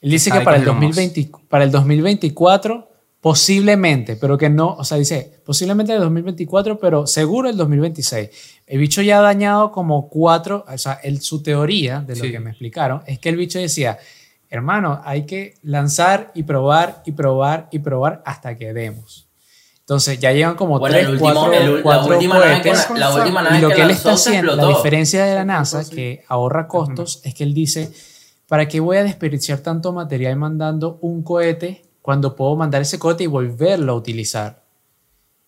[0.00, 0.98] Él dice que para el, con Elon Musk.
[0.98, 2.88] 2020, para el 2024
[3.20, 8.28] posiblemente, pero que no, o sea, dice posiblemente el 2024, pero seguro el 2026.
[8.66, 12.30] El bicho ya ha dañado como cuatro, o sea, el, su teoría de lo Sí.
[12.30, 13.98] que me explicaron es que el bicho decía,
[14.48, 19.25] hermano, hay que lanzar y probar y probar y probar hasta que demos.
[19.86, 22.90] Entonces ya llevan como Bueno, tres, el último, cuatro, el la última nave que, cohetes.
[22.98, 25.84] la última nave Y lo que que él está haciendo, la diferencia de la NASA,
[25.84, 25.94] sí.
[25.94, 27.92] que ahorra costos, es que él dice,
[28.48, 33.22] ¿para qué voy a desperdiciar tanto material mandando un cohete cuando puedo mandar ese cohete
[33.24, 34.64] y volverlo a utilizar?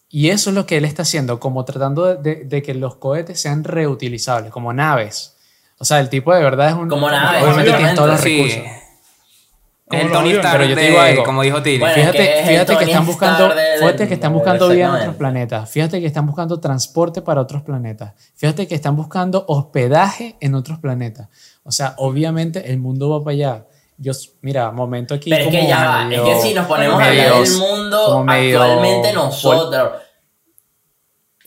[0.08, 2.94] Y eso es lo que él está haciendo, como tratando de, de- de que los
[2.94, 5.34] cohetes sean reutilizables, como naves.
[5.78, 6.88] O sea, el tipo de verdad es un...
[6.88, 8.36] Como naves, Obviamente tiene todos los Sí.
[8.36, 8.62] recursos.
[9.90, 10.52] Es el Tony Stark.
[10.58, 11.24] Pero yo te digo algo.
[11.24, 11.78] como dijo Tiri.
[11.78, 14.84] Bueno, Fíjate, que es fíjate que están buscando, fíjate del- que están del buscando vida
[14.86, 15.70] en otros planetas.
[15.70, 18.12] Fíjate que están buscando transporte para otros planetas.
[18.36, 21.28] Fíjate que están buscando hospedaje en otros planetas.
[21.62, 23.64] O sea, obviamente el mundo va para allá.
[24.00, 27.04] Yo, mira, momento aquí Pero es que ya va, es que si nos ponemos a
[27.06, 29.90] medio- ver el mundo actualmente pol- nosotros.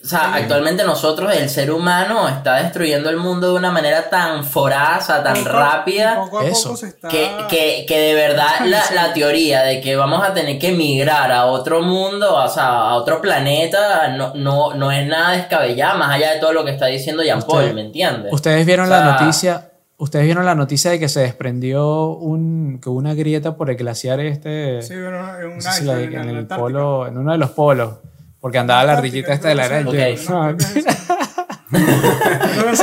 [0.04, 4.42] O sea, actualmente nosotros, el ser humano, está destruyendo el mundo de una manera tan
[4.44, 6.16] foraza, tan Poco- rápida.
[6.16, 6.70] Poco a Eso.
[6.70, 7.06] poco se está.
[7.08, 11.30] Que, que, que de verdad la, la teoría de que vamos a tener que emigrar
[11.30, 16.10] a otro mundo, o sea, a otro planeta, no, no, no es nada descabellada, más
[16.10, 18.32] allá de todo lo que está diciendo Jean Paul, Usted- ¿me entiendes?
[18.32, 22.80] Ustedes vieron O sea, la noticia, ustedes vieron la noticia de que se desprendió un,
[22.82, 25.84] que hubo una grieta por el glaciar este, Sí, bueno, en un no sé si
[25.84, 27.98] la- iceberg, en, en el polo, en uno de los polos,
[28.42, 29.68] porque andaba la ardillita esta de la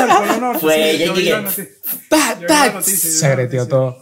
[0.08, 3.68] Polo Norte, Fue ella que- se noticia.
[3.68, 3.98] todo.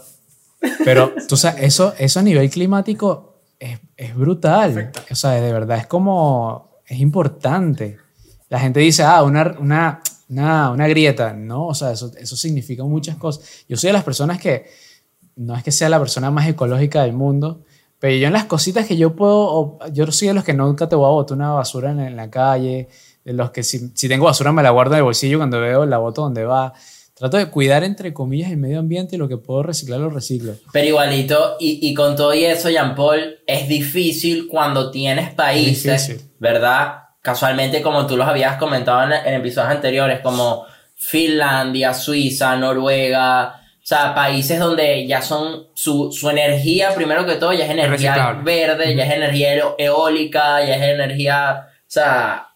[0.86, 4.72] Pero tú sabes, eso, eso a nivel climático es, es brutal.
[4.72, 5.04] Afecta.
[5.12, 7.98] O sea, de verdad es como, es importante.
[8.50, 11.34] La gente dice, ah, una, una, una, una grieta.
[11.34, 13.66] No, o sea, eso, eso significa muchas cosas.
[13.68, 14.70] Yo soy de las personas que,
[15.36, 17.66] no es que sea la persona más ecológica del mundo,
[18.00, 20.96] pero yo en las cositas que yo puedo, yo soy de los que nunca te
[20.96, 22.90] voy a botar una basura en, en la calle,
[23.24, 25.86] de los que si, si tengo basura me la guardo en el bolsillo cuando veo
[25.86, 26.74] la boto donde va.
[27.14, 30.54] Trato de cuidar, entre comillas, el medio ambiente y lo que puedo reciclar lo reciclo.
[30.72, 36.24] Pero igualito, y, y con todo y eso, Jean Paul, es difícil cuando tienes países.
[36.38, 37.06] ¿verdad?
[37.24, 43.57] Casualmente, como tú los habías comentado en, en episodios anteriores, como Finlandia, Suiza, Noruega,
[43.88, 48.44] sea, países donde ya son su, su energía, primero que todo, ya es energía reciclable.
[48.44, 52.48] verde, ya es energía eólica, ya es energía, o sea,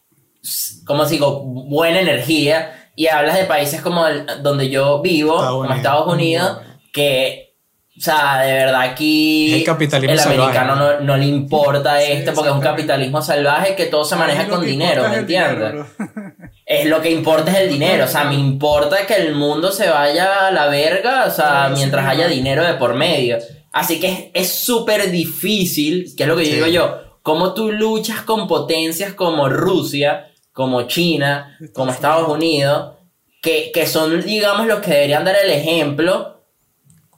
[0.85, 1.41] ¿cómo digo?
[1.43, 2.89] Buena energía.
[2.95, 5.77] Y hablas de países como el- donde yo vivo, Estados como Unidos.
[5.77, 6.57] Estados Unidos,
[6.91, 7.55] que,
[7.97, 10.93] o sea, de verdad aquí El capitalismo el salvaje, americano ¿no?
[10.95, 14.47] no, no le importa Sí, esto porque es un capitalismo salvaje que todo se maneja
[14.49, 16.30] con dinero, ¿me dinero, entiendes?
[16.79, 19.89] Es lo que importa es el dinero, o sea, me importa que el mundo se
[19.89, 23.37] vaya a la verga, o sea, sí, mientras haya dinero de por medio.
[23.73, 26.55] Así que es- súper difícil, que es lo que yo Sí.
[26.55, 32.93] digo yo, cómo tú luchas con potencias como Rusia, como China, como Estados Unidos,
[33.41, 36.30] que, que son, digamos, los que deberían dar el ejemplo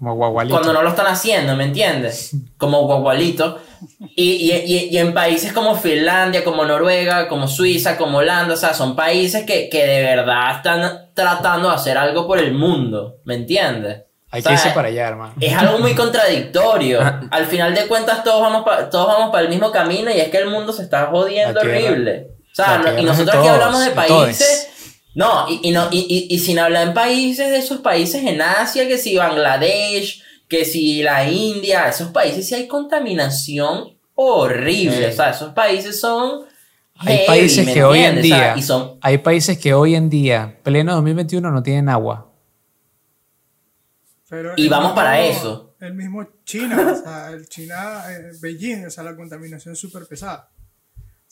[0.04, 0.56] Como guagualito.
[0.56, 2.36] cuando no lo están haciendo, ¿me entiendes?
[2.58, 3.60] Como guagualito.
[4.16, 8.58] Y, y, y, y en países como Finlandia, como Noruega, como Suiza, como Holanda, o
[8.58, 13.18] sea, son países que, que de verdad están tratando de hacer algo por el mundo,
[13.24, 14.02] ¿me entiendes?
[14.30, 15.34] Hay O sea, que irse para allá, hermano.
[15.40, 17.00] Es algo muy contradictorio.
[17.32, 20.30] Al final de cuentas todos vamos pa- todos vamos para el mismo camino y es
[20.30, 22.28] que el mundo se está jodiendo horrible.
[22.52, 24.70] O sea, no- y nosotros aquí hablamos de de países
[25.16, 26.00] no, y, y no, y,
[26.30, 30.66] y, y sin hablar en países de esos países en Asia, que si Bangladesh, que
[30.66, 34.98] si la India, esos países sí hay contaminación horrible.
[35.08, 35.14] Sí.
[35.14, 36.46] O sea, esos países son.
[36.96, 38.32] Hay heavy, países ¿me que hoy en entiendes?
[38.32, 38.98] O sea, día, y son.
[39.02, 42.30] hay países que hoy en día, pleno 2021, no tienen agua.
[44.30, 45.76] Pero Y vamos mismo- para eso.
[45.80, 50.06] El mismo China, o sea, el China, eh, Beijing, o sea, la contaminación es súper
[50.08, 50.50] pesada.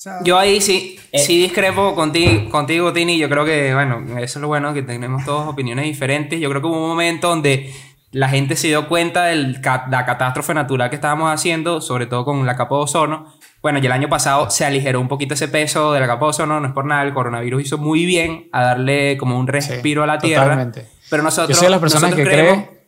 [0.01, 1.19] Sea, Yo ahí sí, Eh.
[1.19, 3.19] sí discrepo contigo, contigo, Tini.
[3.19, 6.39] Yo creo que, bueno, eso es lo bueno, que tenemos todos opiniones diferentes.
[6.39, 7.71] Yo creo que hubo un momento donde
[8.09, 12.43] la gente se dio cuenta de la catástrofe natural que estábamos haciendo, sobre todo con
[12.47, 13.31] la capa de ozono.
[13.61, 16.29] Bueno, y el año pasado se aligeró un poquito ese peso de la capa de
[16.31, 20.01] ozono, no es por nada, el coronavirus hizo muy bien a darle como un respiro
[20.01, 20.45] a la Tierra.
[20.45, 20.87] totalmente.
[21.11, 21.49] Pero nosotros...
[21.49, 22.81] Yo soy de las personas que creemos- cree,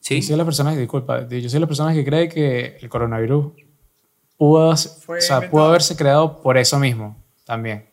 [0.00, 0.16] Sí.
[0.16, 2.88] yo soy de las personas, disculpa, yo soy de las personas que cree que el
[2.90, 3.52] coronavirus
[4.38, 7.86] pudo, Fue o sea, pudo haberse creado por eso mismo, también.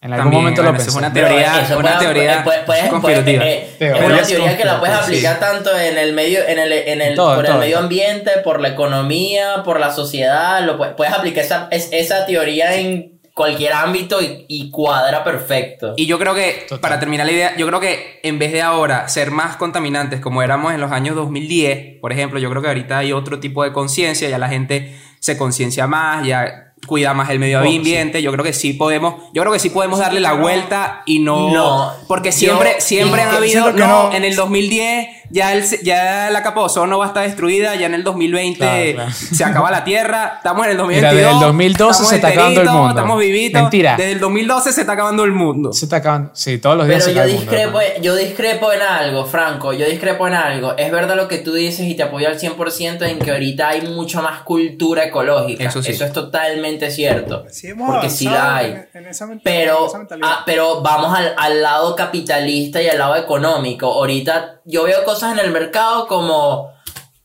[0.00, 0.98] En algún También, momento bueno, lo esa es pensé.
[1.06, 3.44] una teoría- eso una puede- teoría puede- puede- conspirativa.
[3.46, 7.00] eh, es una teoría que la puedes aplicar tanto en el medio, en el, en
[7.00, 7.84] el, Todo, por todo, el medio todo.
[7.84, 10.62] ambiente, por la economía, por la sociedad.
[10.62, 15.94] Lo puedes, puedes aplicar esa, es- esa teoría en cualquier ámbito y, y cuadra perfecto.
[15.96, 16.80] Y yo creo que, Total.
[16.80, 20.40] para terminar la idea, yo creo que en vez de ahora ser más contaminantes como
[20.42, 23.72] éramos en los años 2010, por ejemplo, yo creo que ahorita hay otro tipo de
[23.72, 28.30] conciencia, ya la gente se conciencia más, ya cuida más el medio Poco, ambiente, yo
[28.30, 31.92] creo que sí podemos, yo creo que sí podemos darle la vuelta y no, No,
[32.06, 34.12] porque yo- siempre, siempre yo ha habido, no, no.
[34.12, 37.86] en el 2010 ya, el, ya la capa de ozono va a estar destruida, ya
[37.86, 39.10] en el 2020 Claro, claro.
[39.10, 41.22] se acaba la Tierra, estamos en el Mira, 2022.
[41.24, 42.88] desde el 2012 estamos se está acabando el mundo.
[42.90, 43.62] Estamos vivitos.
[43.62, 43.96] Mentira.
[43.96, 45.72] Desde el 2012 se está acabando el mundo.
[45.72, 46.30] Se está acabando.
[46.34, 48.02] Sí, todos los días Pero se yo mundo, discrepo, hermano.
[48.04, 50.76] yo discrepo en algo, Franco, yo discrepo en algo.
[50.76, 53.82] Es verdad lo que tú dices y te apoyo al 100% en que ahorita hay
[53.82, 55.64] mucho más cultura ecológica.
[55.64, 55.92] Eso sí.
[55.92, 57.44] es totalmente cierto.
[57.50, 58.66] sí hemos porque sí la hay.
[58.70, 60.28] En, en esa, Pero, en esa mentalidad.
[60.30, 63.86] ah, pero vamos al, al lado capitalista y al lado económico.
[63.92, 66.70] Ahorita yo veo cosas en el mercado como,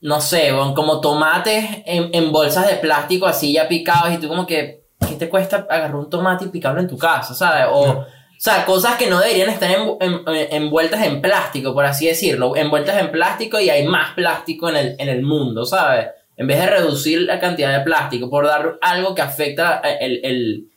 [0.02, 4.46] no sé, como tomates en, en bolsas de plástico así ya picados y tú como
[4.48, 7.34] que, ¿qué te cuesta agarrar un tomate y picarlo en tu casa?
[7.34, 7.66] ¿Sabes?
[7.72, 8.06] O, o
[8.38, 12.56] sea, cosas que no deberían estar en- en- envueltas en plástico, por así decirlo.
[12.56, 16.08] Envueltas en plástico y hay más plástico en el, en el mundo, ¿sabes?
[16.38, 20.70] En vez de reducir la cantidad de plástico por dar algo que afecta el, el,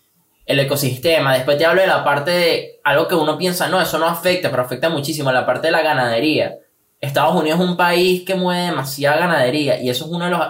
[0.46, 1.34] el ecosistema.
[1.34, 4.50] Después te hablo de la parte de algo que uno piensa, no, eso no afecta,
[4.50, 6.56] pero afecta muchísimo, la parte de la ganadería.
[7.00, 10.46] Estados Unidos es un país que mueve demasiada ganadería y eso es uno de los,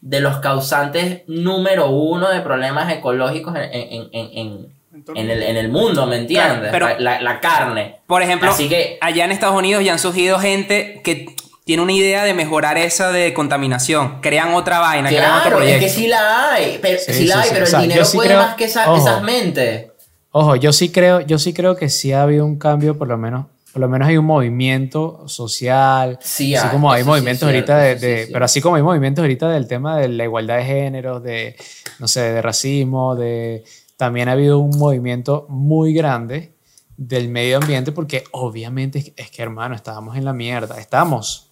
[0.00, 4.76] de los causantes número uno de problemas ecológicos en, en, en,
[5.16, 6.70] en, el, en el mundo, ¿me entiendes?
[6.70, 7.96] Claro, pero- la, la carne.
[8.06, 11.26] Por ejemplo, Así que- allá en Estados Unidos ya han surgido gente que
[11.66, 14.20] tiene una idea de mejorar esa de contaminación.
[14.20, 15.84] Crean otra vaina, crean otro Claro, es proyecto.
[15.84, 17.50] que sí la hay, pero, Sí, sí, sí, la hay, sí.
[17.54, 19.02] pero O sea, el dinero sí puede creo- más que esa- ojo.
[19.02, 19.86] esas mentes.
[20.30, 23.18] Ojo, yo sí creo, yo sí creo que sí ha habido un cambio, por lo
[23.18, 27.82] menos, por lo menos hay un movimiento social, Sí así hay, como hay movimientos ahorita
[27.82, 31.20] cierto, de, pero así como hay movimientos ahorita del tema de la igualdad de géneros,
[31.24, 31.56] de,
[31.98, 33.64] no sé, de racismo, de,
[33.96, 36.52] también ha habido un movimiento muy grande
[36.96, 41.45] del medio ambiente porque obviamente es que, es que, hermano, estábamos en la mierda, estamos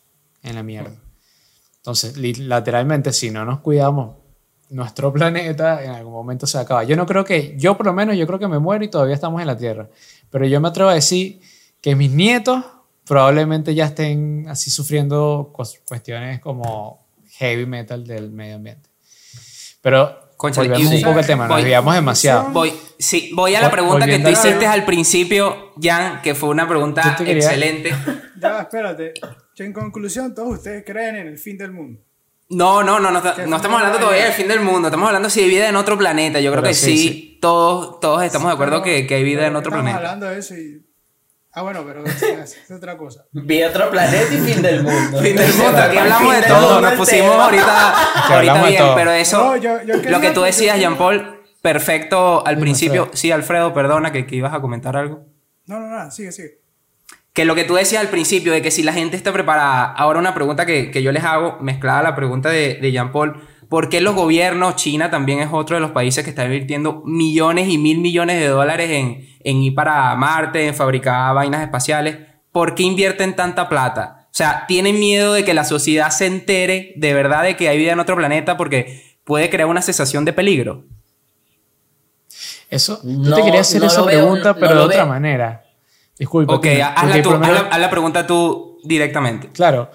[0.45, 0.93] en la mierda.
[1.79, 4.17] Entonces, lateralmente, si no nos cuidamos,
[4.71, 6.85] nuestro planeta en algún momento se acaba.
[6.85, 9.15] Yo no creo que, yo por lo menos, yo creo que me muero y todavía
[9.15, 9.89] estamos en la Tierra.
[10.31, 11.41] Pero yo me atrevo a decir
[11.81, 12.65] que mis nietos
[13.07, 15.53] probablemente ya estén así sufriendo
[15.87, 17.07] cuestiones como
[17.39, 18.89] heavy metal del medio ambiente.
[19.83, 22.51] Pero Cónchale, volvemos un poco al tema, nos voy- desviamos demasiado.
[22.51, 26.67] Voy, sí, voy a la pregunta que tú hiciste al principio, Jan, que fue una
[26.67, 27.95] pregunta excelente.
[28.41, 29.15] Ya, espérate.
[29.59, 32.01] En conclusión, todos ustedes creen en el fin del mundo.
[32.51, 35.41] No, no, no, no, no estamos hablando todavía del fin del mundo, estamos hablando si
[35.41, 36.41] hay vida en otro planeta.
[36.41, 37.39] Yo creo Pero que sí, sí, sí.
[37.41, 39.97] Todos, todos estamos de acuerdo Pero- que, que hay vida en otro estamos planeta.
[39.99, 40.83] hablando de eso y...
[41.57, 42.23] Ah, bueno, pero es,
[42.65, 43.25] es otra cosa.
[43.33, 45.19] Vi otro planeta y fin del mundo.
[45.23, 47.95] Fin del mundo, aquí hablamos de todo, nos pusimos ahorita,
[48.35, 48.95] ahorita bien, todo.
[48.97, 53.09] pero eso, No, yo- yo lo que tú decías, quería- Jean Paul, perfecto al principio.
[53.15, 55.25] Sí, Alfredo, perdona que, que ibas a comentar algo.
[55.67, 56.59] No, no, no, sigue, sigue.
[57.35, 60.19] Que lo que tú decías al principio, de que si la gente está preparada, ahora
[60.21, 63.43] una pregunta que, que yo les hago, mezclada a la pregunta de, de Jean Paul,
[63.69, 67.69] ¿por qué los gobiernos, China también es otro de los países que está invirtiendo millones
[67.69, 72.19] y mil millones de dólares en, en ir para Marte, en fabricar vainas espaciales?
[72.53, 74.27] ¿Por qué invierten tanta plata?
[74.27, 77.79] O sea, ¿tienen miedo de que la sociedad se entere de verdad de que hay
[77.79, 80.85] vida en otro planeta porque puede crear una sensación de peligro?
[82.71, 85.07] Eso, yo No, te quería hacer no esa veo, pregunta, no pero de otra veo.
[85.07, 85.64] manera.
[86.19, 86.55] Disculpa.
[86.55, 89.49] Ok, haz la, tú- haz la- haz la pregunta tú directamente.
[89.49, 89.91] Claro,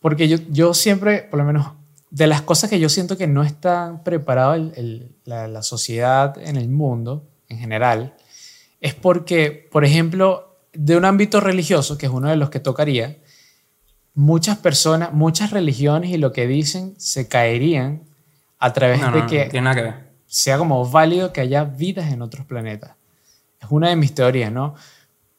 [0.00, 1.72] porque yo, yo siempre, por lo menos,
[2.10, 6.36] de las cosas que yo siento que no está preparado el- el- la, la sociedad
[6.38, 8.14] en el mundo en general,
[8.80, 13.16] es porque, por ejemplo, de un ámbito religioso, que es uno de los que tocaría,
[14.14, 18.02] muchas personas, muchas religiones y lo que dicen se caerían
[18.58, 19.94] a través No, no, de no, que no tiene nada que ver.
[20.26, 22.92] sea como válido que haya vidas en otros planetas.
[23.60, 24.74] Es una de mis teorías, ¿no?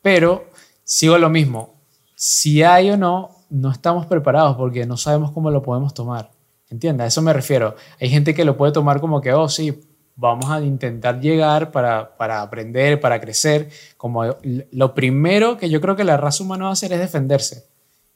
[0.01, 0.49] Pero
[0.83, 1.75] sigo lo mismo.
[2.15, 6.31] Si hay o no, no estamos preparados porque no sabemos cómo lo podemos tomar.
[6.69, 7.05] ¿Entiendes?
[7.05, 7.75] A eso me refiero.
[7.99, 9.81] Hay gente que lo puede tomar como que, oh, sí,
[10.15, 13.69] vamos a intentar llegar para, para aprender, para crecer.
[13.97, 14.23] Como
[14.71, 17.65] lo primero que yo creo que la raza humana va a hacer es defenderse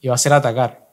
[0.00, 0.88] y va a ser atacar.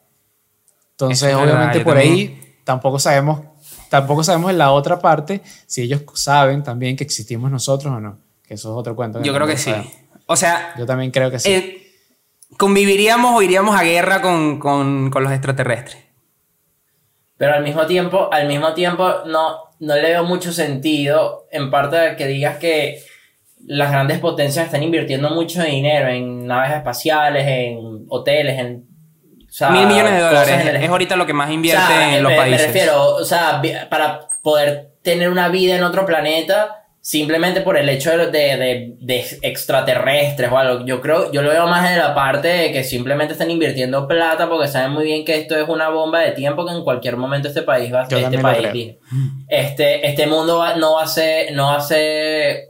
[0.92, 2.14] Entonces, es verdad, obviamente yo por también.
[2.14, 3.42] ahí tampoco sabemos,
[3.90, 8.18] tampoco sabemos en la otra parte si ellos saben también que existimos nosotros o no.
[8.44, 9.22] Que eso es otro cuento.
[9.22, 9.72] Yo creo que sí.
[9.72, 9.94] sabemos.
[10.32, 11.52] O sea, Yo también creo que sí.
[11.52, 11.78] Eh,
[12.58, 15.98] ¿Conviviríamos o iríamos a guerra con, con- con los extraterrestres?
[17.38, 21.96] Pero al mismo tiempo, al mismo tiempo no, no le veo mucho sentido, en parte
[21.96, 23.02] de que digas que
[23.66, 28.86] las grandes potencias están invirtiendo mucho dinero en naves espaciales, en hoteles, en...
[29.48, 30.66] o sea, Mil millones de dólares.
[30.68, 32.62] el- Es ahorita lo que más invierte O sea, en los me, países.
[32.62, 37.90] Me refiero, o sea, para poder tener una vida en otro planeta, simplemente por el
[37.90, 40.86] hecho de, de, de- extraterrestres o algo.
[40.86, 44.48] Yo creo, yo lo veo más de la parte de que simplemente están invirtiendo plata
[44.48, 47.48] porque saben muy bien que esto es una bomba de tiempo que en cualquier momento
[47.48, 48.96] este país va a este país,
[49.48, 52.70] este, este mundo va- no va a ser, no va a ser,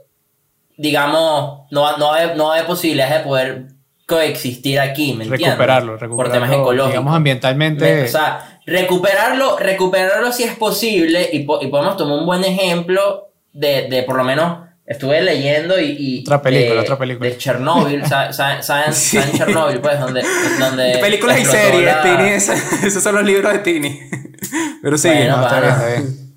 [0.76, 3.62] digamos, no va, no va a haber, no va a haber posibilidades de poder
[4.06, 5.46] coexistir aquí, ¿me entiendes?
[5.48, 6.34] recuperarlo, Por recuperarlo.
[6.34, 6.90] temas ecológicos.
[6.92, 7.84] Digamos ambientalmente.
[7.96, 12.44] Me- o sea, recuperarlo, recuperarlo si es posible y, po- y podemos tomar un buen
[12.44, 15.96] ejemplo de, de por lo menos, estuve leyendo y...
[15.98, 17.28] y Otra película, de, otra película.
[17.30, 19.16] De Chernobyl, sa- sa- ¿saben, Sí.
[19.18, 19.80] saben Chernobyl?
[19.80, 20.22] Pues, donde...
[20.58, 22.28] donde Películas y series, la- Tini,
[22.86, 24.00] esos son los libros de Tini.
[24.82, 25.08] Pero sí.
[25.08, 26.32] Bueno, no, está bien, está bien.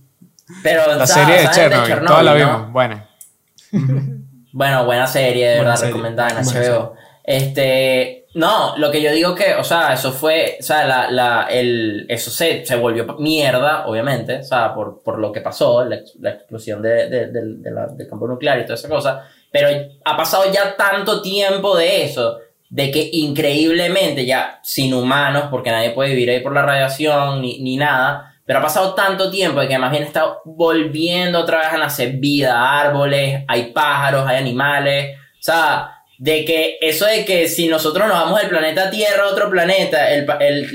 [0.63, 2.38] Pero, La serie de ¿saben Chernobyl, toda la ¿no?
[2.38, 2.71] vimos.
[2.71, 3.10] Buena.
[4.51, 5.93] Bueno, buena serie, de Buena verdad, serie.
[5.93, 6.93] recomendada en HBO.
[7.23, 11.47] Este, no, lo que yo digo que, o sea, eso fue, o sea, la, la,
[11.49, 15.95] el, eso se, se volvió mierda, obviamente, o sea, por, por lo que pasó, la,
[15.95, 19.23] ex- la explosión de, de- del- de la- del campo nuclear y toda esa cosa,
[19.51, 19.69] pero
[20.03, 22.37] ha pasado ya tanto tiempo de eso,
[22.69, 27.59] de que increíblemente ya sin humanos, porque nadie puede vivir ahí por la radiación ni,
[27.59, 31.67] ni nada, pero ha pasado tanto tiempo de que más bien está volviendo otra vez
[31.69, 35.94] a nacer vida, árboles, hay pájaros, hay animales, o sea,
[36.25, 40.09] de que eso de que si nosotros nos vamos del planeta Tierra a otro planeta,
[40.11, 40.25] el,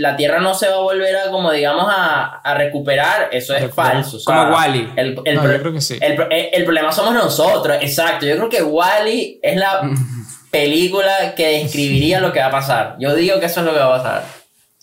[0.01, 3.63] la Tierra no se va a volver a, como digamos, a, a recuperar, eso es
[3.63, 3.93] Recuperar.
[3.95, 4.17] falso.
[4.19, 4.89] o sea, Como Wall-E.
[4.97, 5.99] El, el No, yo creo que sí.
[6.01, 8.27] el, pro- el- problema somos nosotros, exacto.
[8.27, 9.91] Yo creo que Wally es la
[10.53, 12.97] película que describiría lo que va a pasar.
[13.01, 14.25] Yo digo que eso es lo que va a pasar.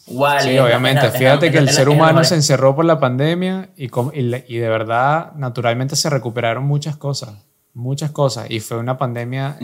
[0.07, 0.49] Wally.
[0.51, 1.11] Sí, obviamente.
[1.11, 5.31] Fíjate que el ser humano se encerró por la pandemia y, y, y de verdad,
[5.35, 7.29] naturalmente se recuperaron muchas cosas.
[7.77, 8.47] Muchas cosas.
[8.49, 9.57] Y fue una pandemia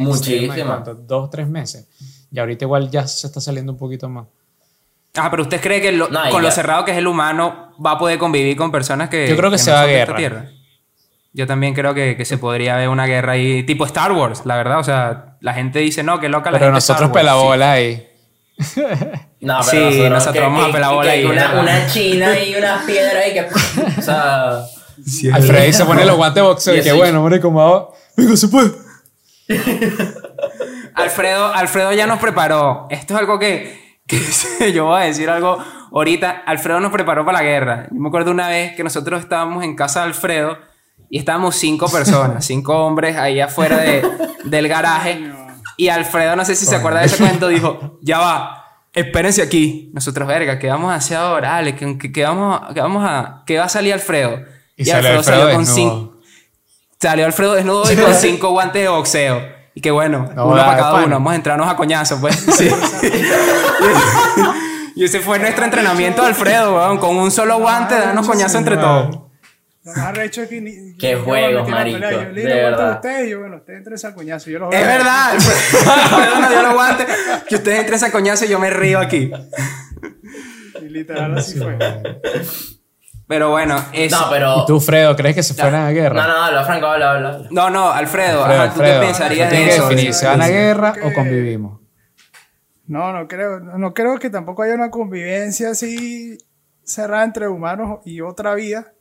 [0.68, 1.88] cuánto, dos, tres meses.
[2.32, 4.28] Y ahorita igual ya se está saliendo un poquito más.
[5.16, 7.74] Ah, pero usted cree que lo- No, y con lo cerrado que es el humano
[7.84, 9.28] va a poder convivir con personas que.
[9.28, 10.16] Yo creo que se no va a guerra.
[10.16, 10.50] tierra?
[11.34, 14.56] Yo también creo que, que se podría ver una guerra ahí, tipo Star Wars, la
[14.58, 14.78] verdad.
[14.80, 17.22] O sea, la gente dice, no, que loca la Pero gente Star nosotros Wars".
[17.22, 18.08] pelabola ahí.
[19.40, 23.24] No, pero Sí, nosotros vamos a pelar bola que ahí, Una, china y unas piedras
[23.28, 23.48] y que.
[23.98, 24.64] O sea.
[25.34, 27.94] Alfred se pone los guantes de boxeo y que bueno, hombre, como.
[28.18, 28.72] Venga, se puede.
[30.96, 32.88] Alfredo, Alfredo ya nos preparó.
[32.90, 35.58] Esto es algo que, que yo voy a decir algo
[35.92, 36.44] ahorita.
[36.46, 37.88] Alfredo nos preparó para la guerra.
[37.92, 40.58] Yo me acuerdo una vez que nosotros estábamos en casa de Alfredo
[41.10, 44.08] y estábamos cinco personas, cinco hombres ahí afuera de-
[44.46, 45.32] del garaje.
[45.78, 49.90] Y Alfredo, no sé si se acuerda de ese cuento, dijo, ya va, espérense aquí.
[49.94, 51.50] Nosotros, verga, ¿qué vamos a hacer ahora?
[51.50, 53.42] Dale, ¿qué, qué- qué vamos, qué vamos a...
[53.46, 54.40] ¿Qué va a salir Alfredo?
[54.78, 55.76] Y salió Alfredo con desnudo.
[55.76, 56.13] cinco...
[57.04, 59.42] Salió Alfredo desnudo y con cinco guantes de boxeo.
[59.76, 61.16] Y que bueno, No, uno para cada uno.
[61.16, 62.34] Vamos a entrarnos a coñazo, pues.
[62.58, 62.70] Sí.
[64.96, 67.00] y ese fue nuestro entrenamiento de Alfredo, weón.
[67.00, 69.20] Con un solo guante, darnos coñazo entre todos.
[69.84, 70.96] Lo más arrecho es que ni.
[70.98, 74.50] Qué juegos, marico, Yo le di a ustedes y yo, bueno, ustedes entren esa coñazo.
[74.50, 77.08] Yo los Es verdad, Alfredo Alfredo nos dio los guantes.
[77.50, 79.30] Que ustedes entren esa coñazo y yo me río aquí.
[80.82, 81.78] Y literal así fue.
[83.28, 84.20] Pero bueno, eso.
[84.20, 84.58] No, pero.
[84.62, 86.28] ¿Y tú, Fredo, crees que se fueran a No, guerra?
[86.28, 87.30] no, habla, Franco, habla, habla.
[87.30, 87.48] habla.
[87.52, 89.88] No, no, Alfredo, Alfredo, ajá, ¿tú Alfredo, qué pensarías de que eso?
[89.90, 91.80] definir, ¿se van a Dice guerra que- o convivimos?
[92.86, 96.38] No, no creo, no creo que tampoco haya una convivencia así
[96.84, 98.94] cerrada entre humanos y otra vida.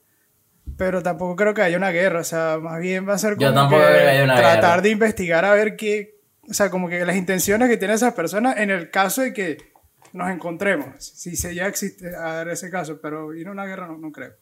[0.79, 2.21] Pero tampoco creo que haya una guerra.
[2.21, 4.37] O sea, más bien va a ser Yo como tampoco que creo que haya una
[4.37, 4.81] tratar guerra.
[4.83, 6.15] de investigar a ver qué.
[6.49, 9.72] O sea, como que las intenciones que tienen esas personas en el caso de que
[10.13, 10.87] nos encontremos.
[11.05, 14.13] Si se ya existe a dar ese caso, pero ir a una guerra no, no
[14.13, 14.33] creo.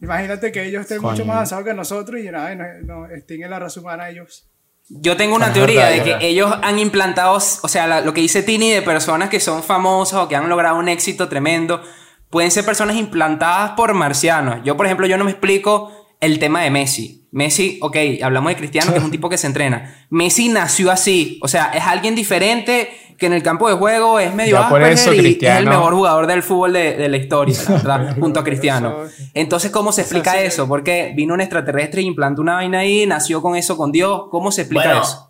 [0.00, 1.24] Imagínate que ellos estén mucho Coño.
[1.26, 4.46] más avanzados que nosotros y nada, no, no extinguen la raza humana ellos.
[4.88, 6.22] Yo tengo una Es teoría verdad, de que verdad.
[6.28, 10.20] ellos han implantado, o sea, la- lo que dice Tini de personas que son famosas
[10.20, 11.82] o que han logrado un éxito tremendo,
[12.30, 14.60] pueden ser personas implantadas por marcianos.
[14.64, 17.26] Yo, por ejemplo, yo no me explico el tema de Messi.
[17.30, 20.06] Messi, ok, hablamos de Cristiano, que es un tipo que se entrena.
[20.10, 24.32] Messi nació así, o sea, es alguien diferente que en el campo de juego es
[24.32, 28.16] medio eso y es el mejor jugador del fútbol de, de la historia, la ¿verdad?
[28.18, 28.98] Junto a Cristiano.
[29.34, 30.38] Entonces, ¿cómo se explica sí.
[30.42, 30.68] eso?
[30.68, 34.26] Porque vino un extraterrestre y implantó una vaina ahí, nació con eso con Dios.
[34.30, 35.28] ¿Cómo se explica Bueno, eso?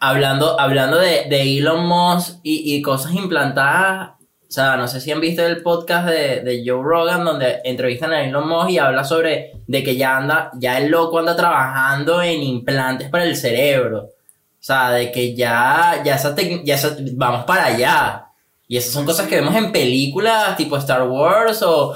[0.00, 4.12] hablando, hablando de, de Elon Musk y, y cosas implantadas,
[4.48, 8.12] o sea, no sé si han visto el podcast de, de Joe Rogan donde entrevistan
[8.12, 12.22] a Elon Musk y habla sobre de que ya anda, ya el loco anda trabajando
[12.22, 13.98] en implantes para el cerebro.
[14.02, 16.34] O sea, de que ya, ya, esa
[16.64, 18.26] ya esa- vamos para allá.
[18.68, 21.94] Y esas son cosas que vemos en películas tipo Star Wars o,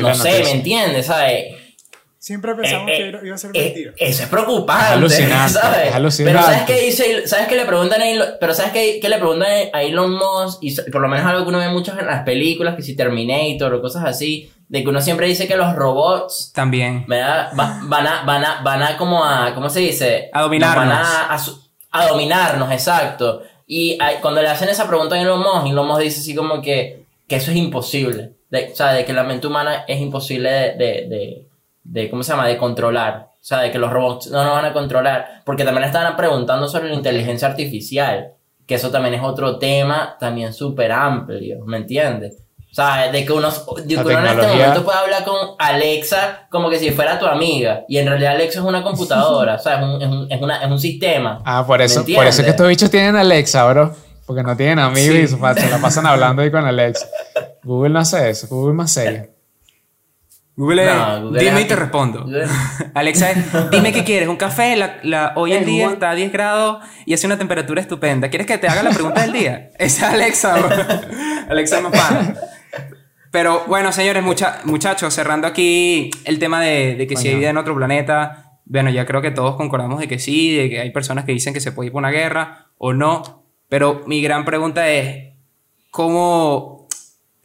[0.00, 0.42] no sé.
[0.42, 1.06] ¿me entiendes?
[1.06, 1.54] ¿Sabes?
[2.24, 3.92] Siempre pensamos Eh, que eh, iba- iba a ser eh, mentira.
[3.98, 4.84] eso es preocupante.
[4.86, 5.88] Es alucinante, ¿sabes?
[5.88, 6.38] es alucinante.
[6.38, 7.28] Pero ¿sabes qué dice?
[7.28, 10.58] ¿Sabes qué le preguntan a Elon, pero ¿sabes qué, qué le preguntan a Elon Musk?
[10.62, 13.74] Y por lo menos algo que uno ve mucho en las películas, que si Terminator
[13.74, 17.04] o cosas así, de que uno siempre dice que los robots También.
[17.06, 17.50] ¿verdad?
[17.60, 20.30] Va- van a, van a, van a como a, ¿cómo se dice?
[20.32, 20.86] A dominarnos.
[20.86, 23.42] Nos Van a, a su- a dominarnos, exacto.
[23.66, 26.62] Y hay- cuando le hacen esa pregunta a Elon Musk, Elon Musk dice así como
[26.62, 28.30] que, que eso es imposible.
[28.48, 31.43] De, o sea, de que la mente humana es imposible de, de, de,
[31.84, 32.46] de, ¿cómo se llama?
[32.46, 33.28] De controlar.
[33.34, 35.42] O sea, de que los robots no nos van a controlar.
[35.44, 38.32] Porque también estaban preguntando sobre la inteligencia artificial.
[38.66, 42.44] Que eso también es otro tema también súper amplio, ¿me entiendes?
[42.70, 46.48] O sea, de que uno, de que uno en este momento puede hablar con Alexa
[46.50, 47.84] como que si fuera tu amiga.
[47.86, 50.56] Y en realidad Alexa es una computadora, o sea, es un, es un, es una,
[50.64, 51.40] es un sistema.
[51.44, 53.94] Ah, por ¿Me eso, por eso es que estos bichos tienen Alexa, bro.
[54.26, 57.06] Porque no tienen amigos y se la pasan hablando ahí con Alexa.
[57.62, 59.33] Google no hace eso, Google más serio.
[60.56, 62.22] Google, No, Google dime es- y te respondo.
[62.22, 62.46] Google-
[62.94, 63.28] Alexa,
[63.72, 64.28] dime qué quieres.
[64.28, 67.80] Un café, la, la- hoy en día está a 10 grados y hace una temperatura
[67.80, 68.28] estupenda.
[68.28, 69.70] ¿Quieres que te haga la pregunta del día?
[69.78, 70.54] Esa es Alexa.
[71.48, 72.34] Alexa no para.
[73.32, 77.50] Pero bueno, señores, mucha- muchachos, cerrando aquí el tema de, de que si hay vida
[77.50, 80.90] en otro planeta, bueno, ya creo que todos concordamos de que sí, de que hay
[80.90, 83.42] personas que dicen que se puede ir por una guerra o no.
[83.68, 85.32] Pero mi gran pregunta es,
[85.90, 86.73] ¿cómo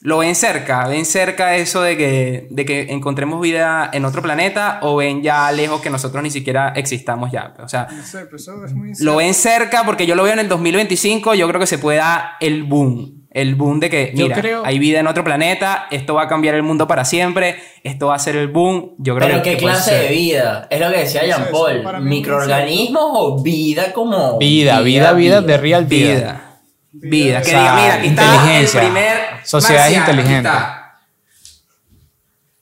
[0.02, 0.88] lo ven cerca?
[0.88, 5.52] ¿Ven cerca eso de que, de que encontremos vida en otro planeta o ven ya
[5.52, 7.54] lejos que nosotros ni siquiera existamos ya?
[7.62, 10.34] O sea, No sé, pues eso es muy lo ven cerca porque yo lo veo
[10.34, 13.16] en el 2025, yo creo que se puede dar el boom.
[13.32, 16.28] El boom de que, Yo mira, creo- hay vida en otro planeta, esto va a
[16.28, 18.96] cambiar el mundo para siempre, esto va a ser el boom.
[18.98, 20.02] Yo creo Pero que qué clase ser.
[20.10, 21.84] de vida, es lo que decía Jean Paul.
[22.02, 24.40] ¿Microorganismos o vida como.
[24.40, 26.16] Vida, vida, vida, de real vida.
[26.16, 26.49] Vida.
[26.92, 27.42] Vida.
[27.42, 28.82] Que O sea, diga, mira, aquí está inteligencia.
[28.82, 30.50] el primer Sociedad inteligente.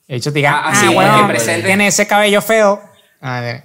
[0.06, 2.82] De hecho, te digan, Ah, ah, así, bueno, que tiene ese cabello feo.
[3.20, 3.64] Ah, de-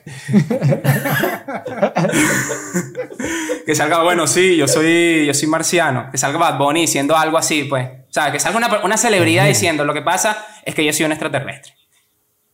[3.66, 6.10] Que salga, bueno, sí, yo soy, yo soy marciano.
[6.12, 7.88] Que salga Bad Bunny diciendo algo así, pues.
[7.88, 11.06] O sea, que salga una, una celebridad diciendo, lo que pasa es que yo soy
[11.06, 11.74] un extraterrestre.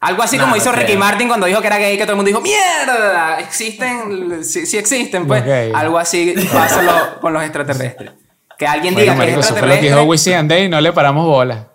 [0.02, 0.86] Algo así No, como no hizo creo.
[0.86, 3.40] Ricky Martin cuando dijo que era gay, que todo el mundo dijo, ¡mierda!
[3.40, 5.44] Existen, sí, sí existen, pues.
[5.76, 8.12] Algo así pasa lo- con los extraterrestres.
[8.58, 10.10] Que alguien Bueno, diga que marico, es eso fue lo que dijo extraterrestre.
[10.10, 11.68] Wisin and Day y no le paramos bola.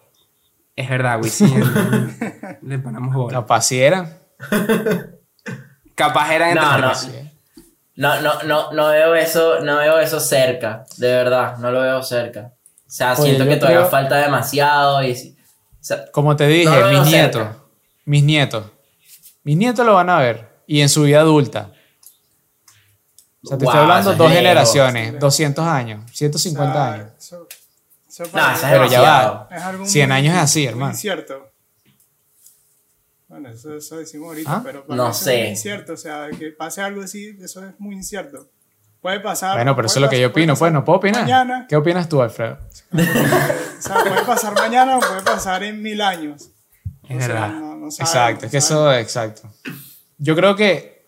[0.77, 1.64] Es verdad, Wisin.
[2.62, 3.41] Le ponemos bola.
[3.41, 4.18] Capaz si eran.
[5.95, 6.68] Capaz eran No, no.
[6.91, 7.33] extraterrestres.
[7.97, 12.03] No, no, no, no veo eso, no veo eso cerca, de verdad, no lo veo
[12.03, 12.51] cerca.
[12.87, 15.14] O sea, Oye, siento que todavía creo- falta demasiado y...
[15.14, 17.05] si- o sea, Como te dije, No mis cerca.
[17.11, 17.49] nietos,
[18.05, 18.67] mis nietos,
[19.43, 21.73] mis nietos lo van a ver y en su vida adulta.
[23.43, 24.43] O sea, te estoy hablando es dos lejos.
[24.43, 27.13] generaciones, 200 años, 150 O sea, años.
[27.19, 27.49] Eso,
[28.09, 29.49] eso No, para eso es Pero ya va.
[29.51, 30.93] es algo 100 muy- años es así, hermano.
[30.93, 31.51] incierto.
[33.29, 34.61] Bueno, eso, eso decimos ahorita, ¿Ah?
[34.65, 35.39] pero para No eso es sé.
[35.41, 35.93] muy incierto.
[35.95, 38.49] O sea, que pase algo así, eso es muy incierto.
[39.03, 39.57] Puede pasar.
[39.57, 41.23] Bueno, pero eso es lo que yo opino, pues, ¿no puedo opinar?
[41.23, 42.59] Mañana, ¿Qué opinas tú, Alfredo?
[42.93, 46.49] o sea, puede pasar mañana o puede pasar en mil años.
[47.09, 47.49] Es O sea, verdad.
[47.53, 49.43] no- no Exacto, es que no eso, exacto.
[50.19, 51.05] Yo creo que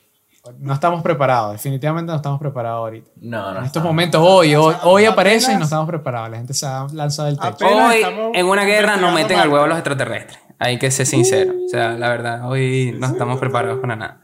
[0.58, 3.10] no estamos preparados, definitivamente no estamos preparados ahorita.
[3.16, 3.58] No, no.
[3.60, 6.30] En estos momentos, hoy, hoy, hoy aparece y no estamos preparados.
[6.30, 7.66] La gente se ha lanzado del techo.
[7.66, 8.02] Hoy
[8.34, 9.68] en una guerra nos investigando meten al huevo Marte.
[9.70, 10.38] los extraterrestres.
[10.58, 11.52] Hay que ser sincero.
[11.66, 14.20] O sea, la verdad, hoy no estamos preparados para nada.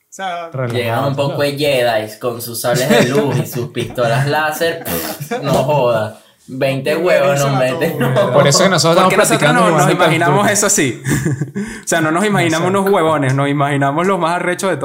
[0.00, 4.26] O sea, Llegan un poco de Jedi con sus sables de luz y sus pistolas
[4.26, 4.82] láser.
[5.42, 6.20] no joda.
[6.48, 7.98] 20 huevos nos meten.
[7.98, 8.32] no.
[8.32, 11.02] Por eso que nosotros Porque estamos nosotros practicando no, nos imaginamos eso así.
[11.84, 14.76] o sea, no nos imaginamos unos huevones, nos imaginamos los más arrechos de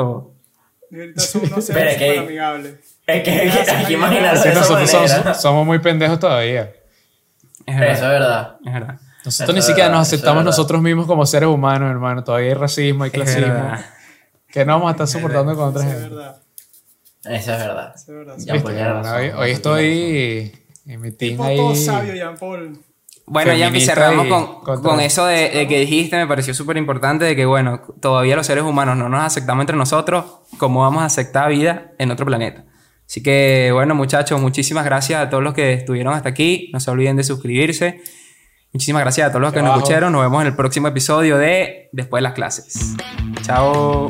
[1.17, 2.61] son unos Pero es que-.
[3.07, 6.71] Es que hay que, hay que imaginarse Sí, esa nosotros somos, somos muy pendejos todavía.
[7.65, 8.09] Es Eso es verdad.
[8.11, 8.55] verdad.
[8.65, 8.99] Es verdad.
[9.23, 10.45] Nosotros Eso ni es siquiera verdad, nos es aceptamos verdad.
[10.51, 12.23] nosotros mismos como seres humanos, hermano.
[12.23, 13.41] Todavía hay racismo, hay Es clasismo.
[13.53, 13.85] verdad.
[14.47, 16.15] Que no vamos a estar soportando con otra Eso es gente.
[16.15, 16.41] verdad.
[17.23, 17.93] Eso es verdad.
[17.95, 18.11] Eso
[18.55, 19.13] es verdad.
[19.17, 20.60] Pues, hoy, estoy
[21.17, 21.57] Tipo ahí.
[21.57, 22.79] todo sabio, Jean Paul.
[23.27, 27.35] Bueno, ya cerramos con, con eso de, de que dijiste, me pareció súper importante, de
[27.35, 30.25] que bueno, todavía los seres humanos no nos aceptamos entre nosotros,
[30.57, 32.65] ¿cómo vamos a aceptar vida en otro planeta?
[33.07, 36.91] Así que bueno, muchachos, muchísimas gracias a todos los que estuvieron hasta aquí, no se
[36.91, 38.01] olviden de suscribirse.
[38.73, 41.89] Muchísimas gracias a todos los que nos escucharon, nos vemos en el próximo episodio de
[41.91, 42.95] Después de las clases.
[43.41, 44.09] Chao.